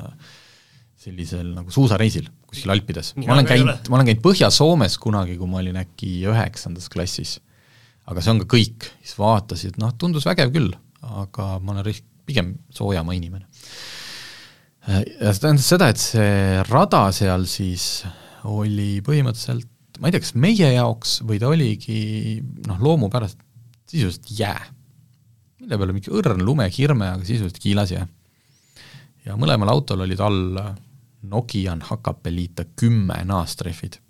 [1.07, 3.13] sellisel nagu suusareisil kuskil Alpides.
[3.23, 7.39] ma olen käinud, ma olen käinud Põhja-Soomes kunagi, kui ma olin äkki üheksandas klassis.
[8.07, 10.75] aga see on ka kõik, siis vaatasid, noh, tundus vägev küll
[11.15, 11.95] aga ma olen
[12.27, 13.47] pigem soojamaa inimene.
[14.87, 18.05] ja see tähendas seda, et see rada seal siis
[18.47, 21.99] oli põhimõtteliselt, ma ei tea, kas meie jaoks või ta oligi
[22.69, 23.41] noh, loomupärast
[23.91, 24.67] sisuliselt jää.
[25.61, 28.07] mille peal mingi õrn lumekirme, aga sisuliselt kiilas jää.
[29.27, 30.61] ja mõlemal autol olid all
[31.27, 34.01] Nokian Hakkapeliita kümme naastrehvid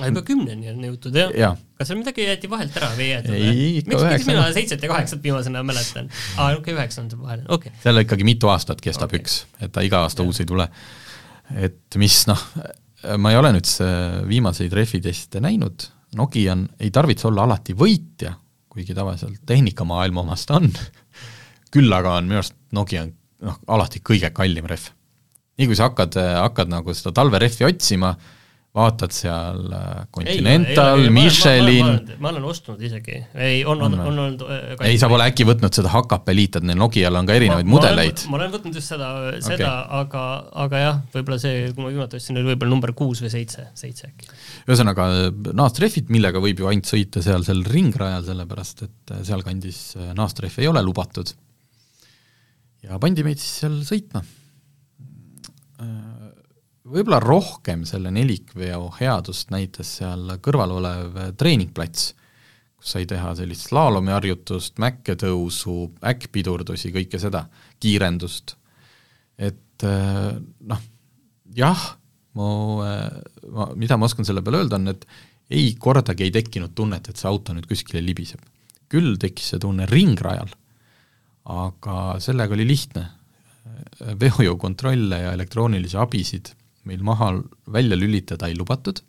[0.00, 1.52] juba kümneni on jõutud jah ja.?
[1.78, 3.36] kas seal midagi jäeti vahelt ära või ei jäetud?
[3.82, 4.28] ikka üheksa.
[4.30, 6.08] mina seitset ja kaheksat viimasena mäletan.
[6.36, 7.82] aa, okei okay,, üheksa on seal vahel, okei okay..
[7.84, 9.22] seal ikkagi mitu aastat kestab okay.
[9.22, 10.30] üks, et ta iga aasta ja.
[10.30, 10.68] uus ei tule.
[11.68, 12.46] et mis noh,
[13.20, 13.74] ma ei ole nüüd
[14.30, 18.34] viimaseid rehviteste näinud, Nokian ei tarvitse olla alati võitja,
[18.72, 20.70] kuigi tavaliselt tehnikamaailma omast on
[21.72, 23.12] küll aga on minu arust Nokian
[23.44, 24.90] noh, alati kõige kallim rehv.
[25.60, 28.14] nii kui sa hakkad, hakkad nagu seda talverehvi otsima,
[28.72, 31.88] vaatad seal äh, Continental, Michelin
[32.22, 35.76] ma, olen ostnud isegi, ei, on, on, on olnud äh, ei, sa pole äkki võtnud
[35.76, 38.24] seda HKP-liit, et neil Nokial on ka erinevaid ma, mudeleid?
[38.32, 39.10] ma olen võtnud just seda,
[39.44, 40.24] seda okay., aga,
[40.64, 44.08] aga jah, võib-olla see, kui ma viimati ostsin, oli võib-olla number kuus või seitse, seitse
[44.08, 44.32] äkki.
[44.64, 45.08] ühesõnaga,
[45.52, 49.82] naastrehvid, millega võib ju ainult sõita seal sel ringrajal, sellepärast et äh, sealkandis
[50.16, 51.34] naastrehv ei ole lubatud.
[52.88, 54.24] ja pandi meid siis seal sõitma
[56.88, 62.12] võib-olla rohkem selle nelikveo headust näitas seal kõrval olev treeningplats,
[62.78, 65.76] kus sai teha sellist slaalomiharjutust, mäkketõusu,
[66.12, 67.46] äkkpidurdusi, kõike seda,
[67.82, 68.56] kiirendust.
[69.38, 70.32] et äh,
[70.68, 70.80] noh,
[71.54, 71.84] jah,
[72.38, 72.48] mu,
[72.86, 75.06] äh, ma, mida ma oskan selle peale öelda, on, et
[75.52, 78.42] ei, kordagi ei tekkinud tunnet, et see auto nüüd kuskile libiseb.
[78.92, 80.50] küll tekkis see tunne ringrajal,
[81.48, 83.08] aga sellega oli lihtne.
[84.02, 86.48] veojõukontrolle ja elektroonilisi abisid
[86.88, 87.34] meil maha
[87.70, 89.02] välja lülitada ei lubatud,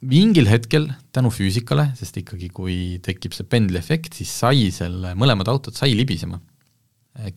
[0.00, 5.76] mingil hetkel tänu füüsikale, sest ikkagi kui tekib see pendliefekt, siis sai selle, mõlemad autod
[5.76, 6.40] sai libisema,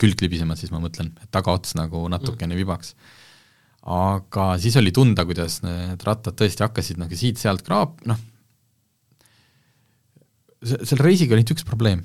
[0.00, 2.94] külglibisema siis ma mõtlen, et tagaots nagu natukene vibaks.
[3.84, 8.20] Aga siis oli tunda, kuidas need rattad tõesti hakkasid nagu siit-sealt kraap-, noh,
[10.64, 12.04] selle reisiga oli ainult üks probleem.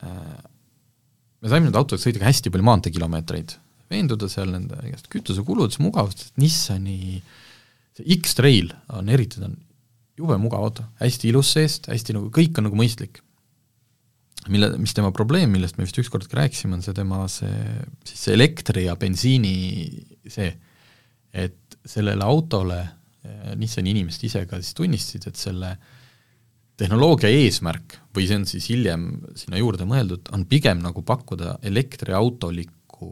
[0.00, 3.52] me saime nende autodega sõita hästi palju maanteekilomeetreid,
[3.90, 7.18] veenduda seal nende igast kütusekuludes, mugavustes, Nissani
[7.96, 9.58] see X-Trail on eriti, ta on
[10.20, 13.22] jube mugav auto, hästi ilus seest, hästi nagu, kõik on nagu mõistlik.
[14.48, 17.56] mille, mis tema probleem, millest me vist ükskord ka rääkisime, on see tema see,
[18.08, 19.54] siis see elektri ja bensiini
[20.28, 20.48] see,
[21.32, 25.74] et sellele autole eh, Nissani inimesed ise ka siis tunnistasid, et selle
[26.80, 33.10] tehnoloogia eesmärk või see on siis hiljem sinna juurde mõeldud, on pigem nagu pakkuda elektriautolikku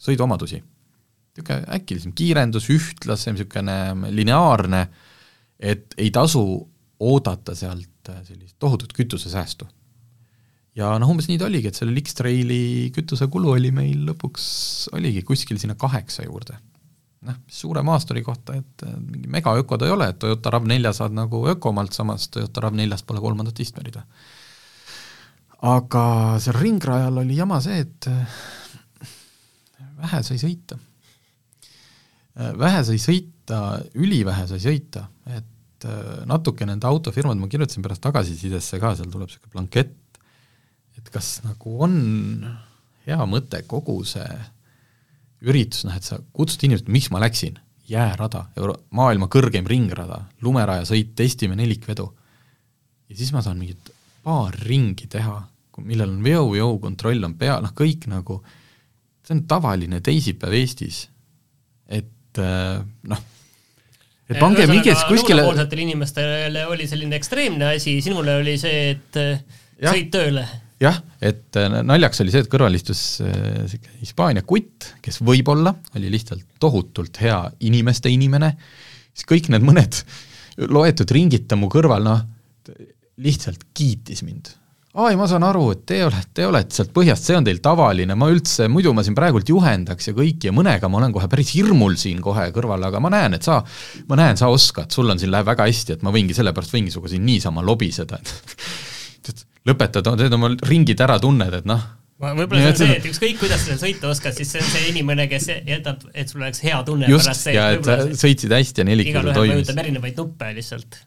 [0.00, 0.62] sõiduomadusi.
[1.30, 4.86] niisugune äkilisem kiirendus, ühtlasem, niisugune lineaarne,
[5.58, 6.42] et ei tasu
[7.00, 9.68] oodata sealt sellist tohutut kütusesäästu.
[10.74, 14.44] ja noh, umbes nii ta oligi, et sellel X-Traili kütusekulu oli meil lõpuks,
[14.96, 16.58] oligi kuskil sinna kaheksa juurde
[17.26, 21.42] noh, suure maasturi kohta, et mingi megaöko ta ei ole, et Toyota RAV4 saad nagu
[21.52, 24.00] ökomalt, samas Toyota RAV4-st pole kolmandat istmerid.
[25.60, 26.04] aga
[26.40, 28.08] seal ringrajal oli jama see, et
[30.00, 30.78] vähe sai sõita.
[32.58, 33.60] vähe sai sõita,
[33.98, 35.88] ülivähe sai sõita, et
[36.28, 40.20] natuke nende autofirmad, ma kirjutasin pärast tagasisidesse ka, seal tuleb niisugune blankett,
[40.98, 41.96] et kas nagu on
[43.06, 44.28] hea mõte kogu see
[45.48, 47.56] üritus, noh et sa kutsud inimesed, miks ma läksin,
[47.90, 52.10] jäärada, euro-, maailma kõrgeim ringrada, lumerajasõit, testime nelikvedu.
[53.08, 53.90] ja siis ma saan mingit
[54.22, 55.40] paar ringi teha,
[55.80, 58.42] millel on veojõukontroll on pea, noh kõik nagu,
[59.30, 61.04] see on tavaline teisipäev Eestis,
[61.86, 63.20] et äh, noh,
[64.30, 69.38] et pange mingis kuskile lõunapoolsetele inimestele oli selline ekstreemne asi, sinule oli see, et äh,
[69.78, 69.94] ja.
[69.94, 70.44] sõit tööle
[70.82, 76.10] jah, et äh, naljaks oli see, et kõrval istus niisugune Hispaania kutt, kes võib-olla oli
[76.10, 77.38] lihtsalt tohutult hea
[77.70, 78.56] inimeste inimene,
[79.14, 80.02] siis kõik need mõned
[80.70, 82.24] loetud ringid ta mu kõrval, noh,
[83.20, 84.50] lihtsalt kiitis mind.
[84.96, 87.60] Aa, ei ma saan aru, et te olete, te olete sealt põhjast, see on teil
[87.62, 91.28] tavaline, ma üldse, muidu ma siin praegult juhendaks ja kõik ja mõnega ma olen kohe
[91.30, 93.60] päris hirmul siin kohe kõrval, aga ma näen, et sa,
[94.10, 96.94] ma näen, sa oskad, sul on siin, läheb väga hästi, et ma võingi, sellepärast võingi
[96.94, 101.86] sinuga siin niisama lobiseda, et lõpetad, teed oma ringid ära, tunned, et noh,
[102.20, 105.24] võib-olla see on see, et ükskõik, kuidas sa sõita oskad, siis see on see inimene,
[105.30, 108.82] kes jätab, et sul oleks hea tunne just, pärast see, ja et sa sõitsid hästi
[108.82, 111.00] ja nelik igalühel mõjutab erinevaid nuppe lihtsalt.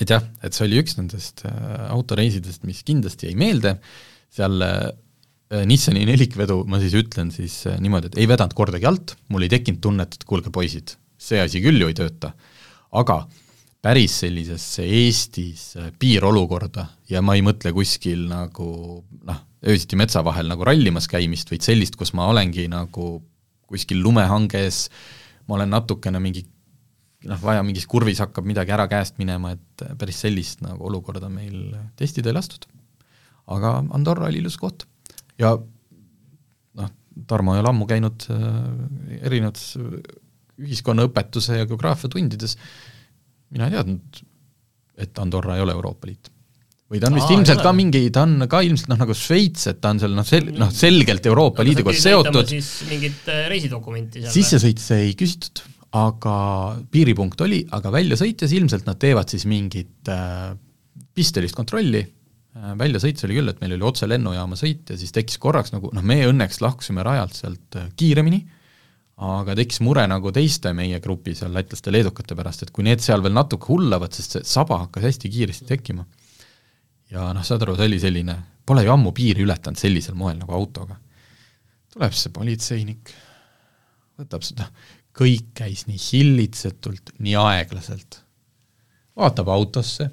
[0.00, 3.76] Et jah, et see oli üks nendest äh, autoreisidest, mis kindlasti jäi meelde,
[4.34, 4.90] seal äh,
[5.68, 9.52] Nissani nelikvedu, ma siis ütlen siis äh, niimoodi, et ei vedanud kordagi alt, mul ei
[9.52, 12.32] tekkinud tunnet, et kuulge poisid, see asi küll ju ei tööta,
[12.94, 13.40] aga äh,
[13.84, 18.68] päris sellisesse Eestis äh, piirolukorda ja ma ei mõtle kuskil nagu
[19.28, 23.18] noh, öösiti metsa vahel nagu rallimas käimist, vaid sellist, kus ma olengi nagu
[23.68, 24.86] kuskil lumehanges,
[25.48, 26.46] ma olen natukene mingi
[27.28, 31.74] noh, vaja mingis kurvis hakkab midagi ära käest minema, et päris sellist nagu olukorda meil
[31.98, 32.66] testida ei lastud.
[33.46, 34.86] aga Andorra oli ilus koht
[35.40, 36.90] ja noh,
[37.26, 39.76] Tarmo ei ole ammu käinud äh, erinevates
[40.54, 42.56] ühiskonnaõpetuse ja geograafia tundides
[43.54, 44.22] mina ei teadnud,
[45.04, 46.30] et Andorra ei ole Euroopa Liit.
[46.90, 49.68] või ta on vist Aa, ilmselt ka mingi, ta on ka ilmselt noh, nagu Šveits,
[49.70, 52.44] et ta on seal noh, sel-, noh selgelt Euroopa Liiduga seotud.
[52.50, 56.36] siis mingit äh, reisidokumenti seal sissesõitse ei küsitud, aga
[56.90, 60.52] piiripunkt oli, aga välja sõites ilmselt nad teevad siis mingit äh,
[61.14, 65.14] pistelist kontrolli äh,, välja sõites oli küll, et meil oli otse lennujaama sõit ja siis
[65.14, 68.42] tekkis korraks nagu noh, me õnneks lahkusime rajalt sealt äh, kiiremini
[69.22, 73.22] aga tekkis mure nagu teiste meie grupi seal lätlaste, leedukate pärast, et kui need seal
[73.22, 76.06] veel natuke hullavad, sest see saba hakkas hästi kiiresti tekkima.
[77.14, 80.52] ja noh, saad aru, see oli selline, pole ju ammu piiri ületanud sellisel moel nagu
[80.52, 80.98] autoga.
[81.94, 83.14] tuleb see politseinik,
[84.18, 84.66] võtab seda,
[85.14, 88.20] kõik käis nii hillitsetult, nii aeglaselt,
[89.16, 90.10] vaatab autosse,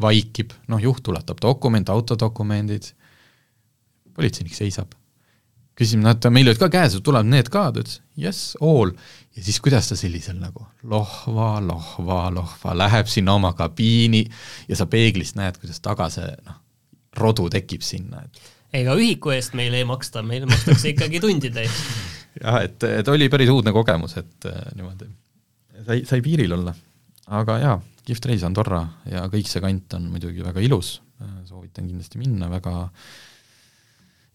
[0.00, 2.92] vaikib, noh juht ulatab dokument, autodokumendid,
[4.16, 4.96] politseinik seisab
[5.80, 8.92] küsisime, noh, et meil olid ka käes, tulevad need ka, ta ütles yes, all.
[9.36, 14.24] ja siis kuidas ta sellisel nagu lohva, lohva, lohva läheb sinna oma kabiini
[14.68, 16.60] ja sa peeglist näed, kuidas taga see noh,
[17.16, 22.08] rodu tekib sinna, et ega ühiku eest meile ei maksta, meile makstakse ikkagi tundide eest.
[22.38, 25.08] jah, et, et oli päris uudne kogemus, et äh, niimoodi.
[25.80, 26.74] Sai, sai piiril olla.
[27.30, 30.98] aga jaa, kihvt reis Andorra ja kõik see kant on muidugi väga ilus,
[31.46, 32.72] soovitan kindlasti minna, väga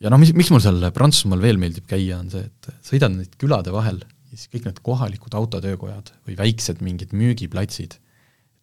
[0.03, 3.35] ja noh, mis, miks mul seal Prantsusmaal veel meeldib käia, on see, et sõidan neid
[3.41, 7.97] külade vahel ja siis kõik need kohalikud autotöökojad või väiksed mingid müügiplatsid,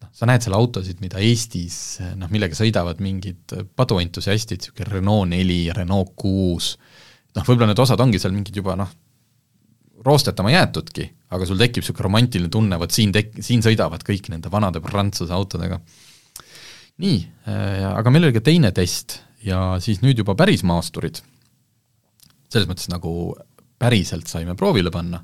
[0.03, 1.77] noh, sa näed seal autosid, mida Eestis
[2.19, 6.73] noh, millega sõidavad mingid paduentusiastid, niisugune Renault neli, Renault kuus,
[7.37, 8.91] noh, võib-olla need osad ongi seal mingid juba noh,
[10.05, 14.51] roostetama jäetudki, aga sul tekib niisugune romantiline tunne, vot siin tek-, siin sõidavad kõik nende
[14.53, 15.79] vanade Prantsuse autodega.
[17.03, 17.19] nii,
[17.89, 21.21] aga meil oli ka teine test ja siis nüüd juba päris maasturid,
[22.53, 23.33] selles mõttes nagu
[23.81, 25.23] päriselt saime proovile panna,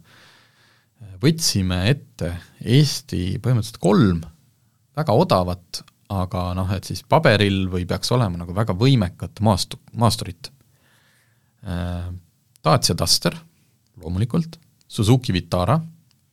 [1.21, 2.33] võtsime ette
[2.65, 4.23] Eesti põhimõtteliselt kolm
[4.99, 10.49] väga odavat, aga noh, et siis paberil või peaks olema nagu väga võimekat maastu-, maasturit.
[12.65, 13.35] Dacia Duster
[13.99, 14.57] loomulikult,
[14.89, 15.77] Suzuki Vitara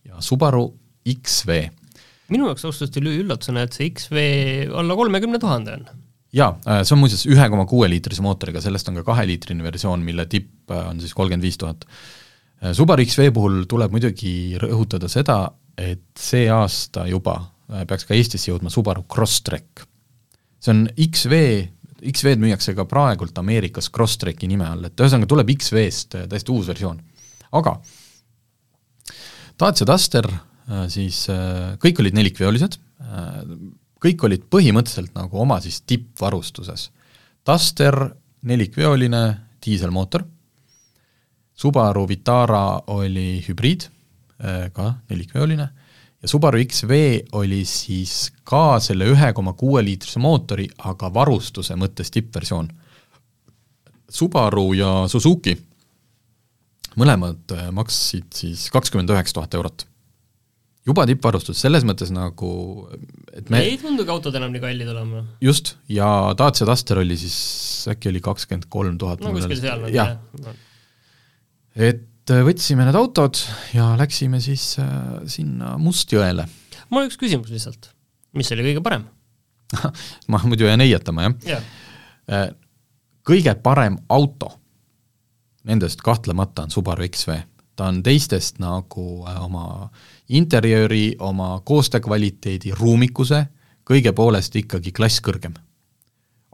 [0.09, 0.65] ja Subaru
[1.07, 1.69] XV.
[2.33, 4.23] minu jaoks ausalt öeldes oli üllatusena, et see XV
[4.75, 5.85] alla kolmekümne tuhande on.
[6.33, 10.27] jaa, see on muuseas ühe koma kuue liitrise mootoriga, sellest on ka kaheliitrine versioon, mille
[10.31, 11.85] tipp on siis kolmkümmend viis tuhat.
[12.73, 15.43] Subaru XV puhul tuleb muidugi rõhutada seda,
[15.77, 17.37] et see aasta juba
[17.87, 19.85] peaks ka Eestisse jõudma Subaru Crosstrek.
[20.61, 21.43] see on XV,
[22.01, 26.99] XV-d müüakse ka praegult Ameerikas Crosstreki nime all, et ühesõnaga tuleb XV-st täiesti uus versioon.
[27.53, 27.77] aga
[29.57, 30.27] Dacia Duster
[30.93, 31.23] siis
[31.81, 32.77] kõik olid nelikveolised,
[34.03, 36.91] kõik olid põhimõtteliselt nagu oma siis tippvarustuses.
[37.47, 37.97] Duster
[38.47, 39.23] nelikveoline
[39.65, 40.27] diiselmootor,
[41.57, 43.87] Subaru Vitara oli hübriid,
[44.77, 45.69] ka nelikveoline,
[46.21, 46.99] ja Subaru XV
[47.39, 52.69] oli siis ka selle ühe koma kuue liitrise mootori, aga varustuse mõttes tippversioon.
[54.13, 55.57] Subaru ja Suzuki
[56.97, 59.87] mõlemad maksid siis kakskümmend üheksa tuhat eurot
[60.87, 62.51] juba tippvarustus, selles mõttes nagu
[63.35, 65.25] et me ei tundugi autod enam nii kallid olema.
[65.43, 67.39] just, ja Dacia Duster oli siis,
[67.91, 69.25] äkki oli kakskümmend kolm tuhat.
[69.25, 70.55] no kuskil seal on jah ja..
[71.91, 73.41] et võtsime need autod
[73.75, 74.93] ja läksime siis äh,
[75.31, 76.47] sinna Mustjõele.
[76.91, 77.91] mul on üks küsimus lihtsalt,
[78.39, 79.09] mis oli kõige parem
[80.31, 82.45] ma muidu jään heietama, jah ja..
[83.27, 84.55] kõige parem auto
[85.67, 87.41] nendest kahtlemata on Subaru XV,
[87.77, 89.91] ta on teistest nagu oma
[90.35, 93.43] interjööri, oma koostöökvaliteedi, ruumikuse,
[93.87, 95.55] kõige poolest ikkagi klass kõrgem.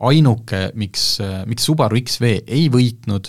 [0.03, 3.29] ainuke, miks, miks Subaru XV ei võitnud,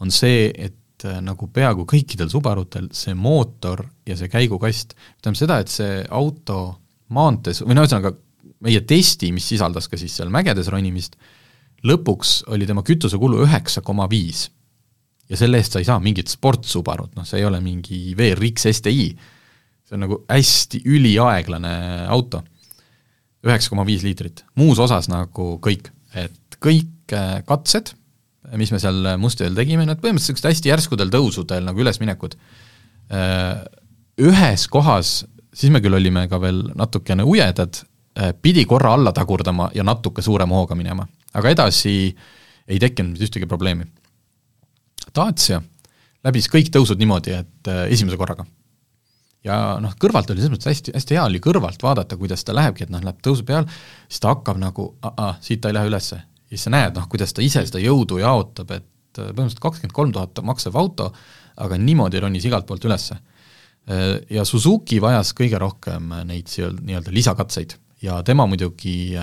[0.00, 5.72] on see, et nagu peaaegu kõikidel Subarutel see mootor ja see käigukast, tähendab seda, et
[5.72, 6.76] see auto
[7.10, 8.14] maantees, või no ühesõnaga,
[8.62, 11.16] meie testi, mis sisaldas ka siis seal mägedes ronimist,
[11.82, 14.46] lõpuks oli tema kütusekulu üheksa koma viis
[15.32, 19.08] ja selle eest sa ei saa mingit sport-Subarut, noh, see ei ole mingi VRX STi,
[19.88, 21.76] see on nagu hästi üliaeglane
[22.12, 22.42] auto.
[23.42, 27.94] üheksa koma viis liitrit, muus osas nagu kõik, et kõik äh, katsed,
[28.60, 32.36] mis me seal Mustjõel tegime, need põhimõtteliselt niisugused hästi järskudel tõusudel nagu ülesminekud,
[33.16, 33.64] äh,
[34.22, 37.80] ühes kohas, siis me küll olime ka veel natukene ujedad,
[38.20, 41.96] äh, pidi korra alla tagurdama ja natuke suurema hooga minema, aga edasi
[42.68, 43.88] ei tekkinud ühtegi probleemi
[45.14, 45.62] Dacia
[46.26, 48.46] läbis kõik tõusud niimoodi, et äh, esimese korraga.
[49.42, 52.86] ja noh, kõrvalt oli selles mõttes hästi, hästi hea oli kõrvalt vaadata, kuidas ta lähebki,
[52.86, 53.66] et noh, läheb tõusu peal,
[54.08, 54.92] siis ta hakkab nagu,
[55.42, 56.16] siit ta ei lähe ülesse.
[56.22, 59.98] ja siis sa näed, noh, kuidas ta ise seda jõudu jaotab, et äh, põhimõtteliselt kakskümmend
[59.98, 61.12] kolm tuhat maksev auto,
[61.56, 63.18] aga niimoodi ronis igalt poolt ülesse.
[63.90, 69.14] Äh, ja Suzuki vajas kõige rohkem neid nii-öelda lisakatseid ja tema muidugi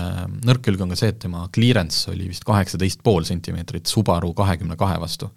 [0.44, 4.76] nõrk külg on ka see, et tema clearance oli vist kaheksateist pool sentimeetrit Subaru kahekümne
[4.80, 5.28] kahe vastu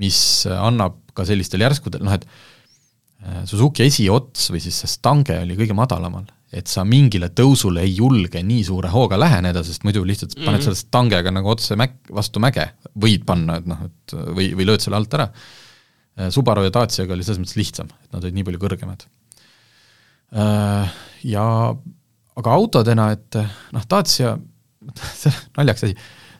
[0.00, 5.56] mis annab ka sellistel järskudel, noh et äh, Suzuki esiots või siis see stange oli
[5.58, 10.34] kõige madalamal, et sa mingile tõusule ei julge nii suure hooga läheneda, sest muidu lihtsalt
[10.34, 10.50] mm -hmm.
[10.50, 14.68] paned selle stangega nagu otse mäk-, vastu mäge, võid panna, et noh, et või, või
[14.68, 15.28] lööd selle alt ära.
[16.18, 19.06] Äh, Subaru ja Daciaga oli selles mõttes lihtsam, et nad olid nii palju kõrgemad.
[20.32, 20.96] Äh,
[21.28, 21.46] ja
[22.36, 23.36] aga autodena, et
[23.72, 24.38] noh, Dacia,
[25.56, 25.96] naljaks asi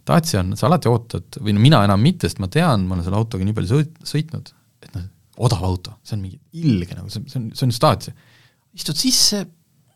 [0.09, 3.07] Dacia on, sa alati ootad, või no mina enam mitte, sest ma tean, ma olen
[3.07, 4.49] selle autoga nii palju sõit-, sõitnud,
[4.83, 5.09] et noh,
[5.47, 8.15] odav auto, see on mingi ilge nagu, see, see on, see on just Dacia.
[8.75, 9.45] istud sisse,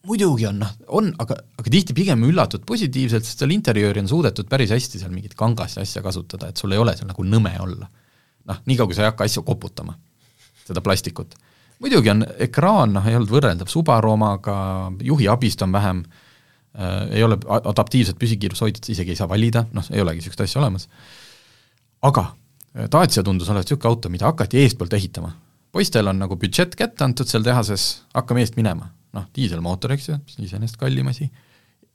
[0.07, 4.46] muidugi on noh, on, aga, aga tihti pigem üllatud positiivselt, sest seal interjööri on suudetud
[4.50, 7.57] päris hästi seal mingit kangast ja asja kasutada, et sul ei ole seal nagu nõme
[7.64, 7.90] olla.
[8.46, 9.96] noh, niikaua kui sa ei hakka asju koputama,
[10.68, 11.34] seda plastikut.
[11.82, 14.57] muidugi on ekraan, noh, ei olnud võrreldav Subaru omaga,
[15.02, 16.22] juhi abist on vähem äh,,
[17.11, 20.89] ei ole adaptiivset püsikiirushoidjat, isegi ei saa valida, noh, ei olegi niisugust asja olemas,
[22.05, 25.33] aga äh, Dacia tundus olevat niisugune auto, mida hakati eestpoolt ehitama.
[25.72, 28.93] poistel on nagu budžett kätte antud seal tehases, hakkame eest minema.
[29.16, 31.31] noh, diiselmootor, eks ju, iseenesest kallim asi,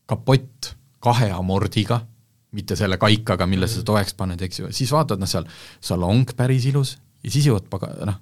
[0.10, 2.00] kapott kahe amordiga,
[2.58, 5.46] mitte selle kaikaga, mille sa toeks paned, eks ju, siis vaatad, noh seal
[5.80, 8.18] salong päris ilus ja siis jõuad paga-, noh,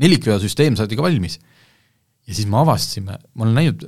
[0.00, 1.38] nelikveosüsteem saadi ka valmis.
[2.26, 3.84] ja siis me avastasime, ma olen näinud,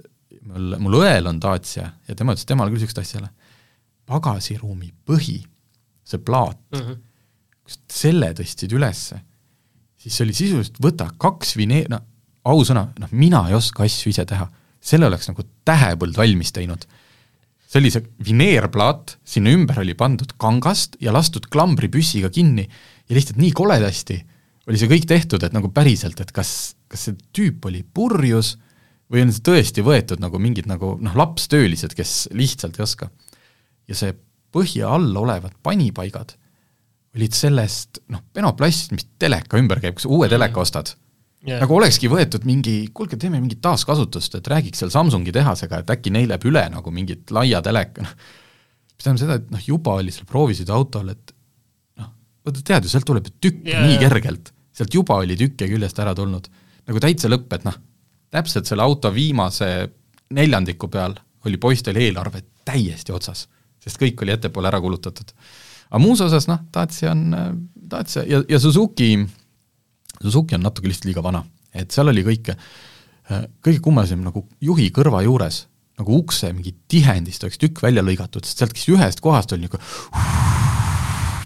[0.49, 3.33] mul, mul õel on Dacia ja tema ütles, temal küll niisugust asja ei ole,
[4.11, 5.39] pagasiruumi põhi,
[6.07, 7.03] see plaat mm, -hmm.
[7.63, 9.21] kui sa selle tõstsid ülesse,
[10.01, 12.01] siis see oli sisuliselt, võta kaks vine-, no
[12.51, 14.49] ausõna, noh mina ei oska asju ise teha,
[14.81, 16.87] selle oleks nagu tähepõld valmis teinud.
[17.71, 23.39] See oli see vineerplaat, sinna ümber oli pandud kangast ja lastud klambripüssiga kinni ja lihtsalt
[23.39, 24.17] nii koledasti
[24.67, 28.57] oli see kõik tehtud, et nagu päriselt, et kas, kas see tüüp oli purjus
[29.11, 33.11] või on see tõesti võetud nagu mingid nagu noh, lapstöölised, kes lihtsalt ei oska.
[33.91, 34.15] ja see
[34.55, 36.37] põhja all olevad panipaigad
[37.17, 40.63] olid sellest noh, penoplast, mis teleka ümber käib, kui sa uue teleka mm.
[40.63, 40.93] ostad
[41.47, 45.91] yeah., nagu olekski võetud mingi, kuulge, teeme mingit taaskasutust, et räägiks seal Samsungi tehasega, et
[45.97, 48.15] äkki neil jääb üle nagu mingit laia teleka, noh.
[48.95, 51.35] mis tähendab seda, et noh, juba oli seal proovisid autol, et
[52.01, 52.15] noh,
[52.47, 55.99] vaata tead ju, sealt tuleb ju tükke yeah, nii kergelt, sealt juba oli tükke küljest
[56.03, 56.47] ära tulnud.
[56.87, 57.77] nagu täitsa lõpp, et noh,
[58.31, 59.91] täpselt selle auto viimase
[60.31, 61.17] neljandiku peal
[61.47, 63.47] oli poistel eelarve täiesti otsas,
[63.81, 65.33] sest kõik oli ettepoole ära kulutatud.
[65.91, 67.35] aga muus osas noh, Dacia on,
[67.91, 69.17] Dacia ja, ja Suzuki
[70.21, 71.41] Suzuki on natuke lihtsalt liiga vana,
[71.73, 72.57] et seal oli kõike,
[73.65, 75.63] kõige kummalisem nagu juhi kõrva juures,
[76.01, 79.85] nagu ukse mingi tihendist oleks tükk välja lõigatud, sest sealt, ühest kohast oli niisugune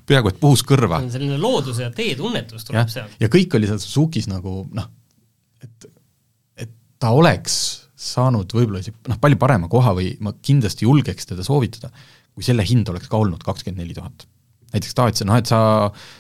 [0.08, 1.00] peaaegu et puhus kõrva.
[1.10, 3.14] selline looduse ja teetunnetus tuleb sealt.
[3.20, 4.90] ja kõik oli seal Suzukis nagu noh,
[5.64, 5.86] et
[7.04, 7.56] ta oleks
[8.04, 11.90] saanud võib-olla isegi noh, palju parema koha või ma kindlasti julgeks teda soovitada,
[12.34, 14.26] kui selle hind oleks ka olnud kakskümmend neli tuhat.
[14.72, 15.58] näiteks Dacia, noh et sa,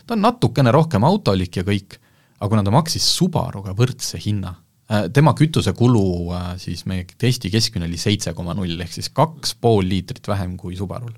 [0.06, 1.96] ta on natukene rohkem autolik ja kõik,
[2.38, 4.54] aga kuna ta maksis Subaruga võrdse hinna,
[4.92, 6.04] äh, tema kütusekulu
[6.36, 10.58] äh, siis meie testi keskmine oli seitse koma null, ehk siis kaks pool liitrit vähem
[10.60, 11.14] kui Subarul.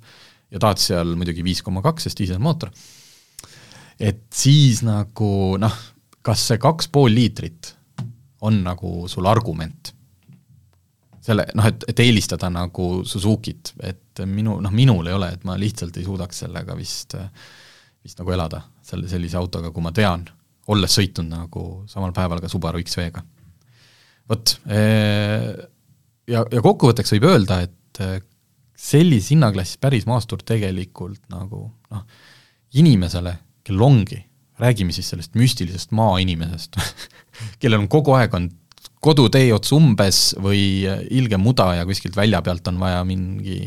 [0.50, 2.70] ja Dacial muidugi viis koma kaks, sest diiselmootor.
[3.98, 5.80] et siis nagu noh,
[6.22, 7.75] kas see kaks pool liitrit
[8.40, 9.92] on nagu sul argument?
[11.26, 15.56] selle noh, et, et eelistada nagu Suzukit, et minu, noh minul ei ole, et ma
[15.58, 17.16] lihtsalt ei suudaks sellega vist,
[18.06, 20.22] vist nagu elada, selle, sellise autoga, kui ma tean,
[20.70, 23.24] olles sõitnud nagu samal päeval ka Subaru XV-ga.
[24.30, 25.50] vot, eh,
[26.30, 28.20] ja, ja kokkuvõtteks võib öelda, et eh,
[28.76, 32.06] sellises hinnaklassis päris maastur tegelikult nagu noh,
[32.78, 33.34] inimesele,
[33.66, 34.20] kellel ongi,
[34.62, 36.78] räägime siis sellest müstilisest maainimesest
[37.60, 38.50] kellel on kogu aeg on
[39.04, 43.60] kodutee ots umbes või ilge muda ja kuskilt välja pealt on vaja mingi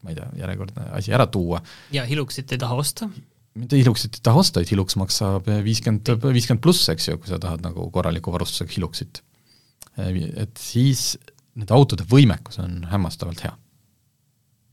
[0.00, 1.60] ma ei tea, järjekordne asi ära tuua.
[1.92, 3.10] ja Hiluxit ei taha osta
[3.58, 7.40] mitte Hiluxit ei taha osta, vaid Hilux maksab viiskümmend, viiskümmend pluss, eks ju, kui sa
[7.42, 9.22] tahad nagu korraliku varustusega Hiluxit.
[9.98, 11.16] Et siis
[11.58, 13.52] nende autode võimekus on hämmastavalt hea.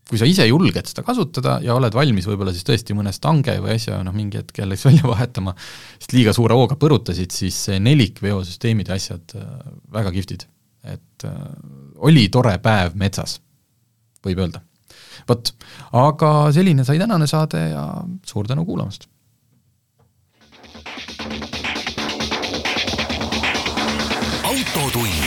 [0.07, 3.75] Kui sa ise julged seda kasutada ja oled valmis võib-olla siis tõesti mõne stange või
[3.75, 5.55] asja noh, mingi hetk jälle välja vahetama,
[5.97, 9.51] sest liiga suure hooga põrutasid, siis nelikveosüsteemid ja asjad äh,
[9.99, 10.47] väga kihvtid.
[10.87, 11.43] et äh,
[11.97, 13.41] oli tore päev metsas,
[14.23, 14.63] võib öelda
[15.27, 15.53] vot,
[15.97, 17.85] aga selline sai tänane saade ja
[18.25, 19.09] suur tänu kuulamast!
[24.47, 25.26] autotund.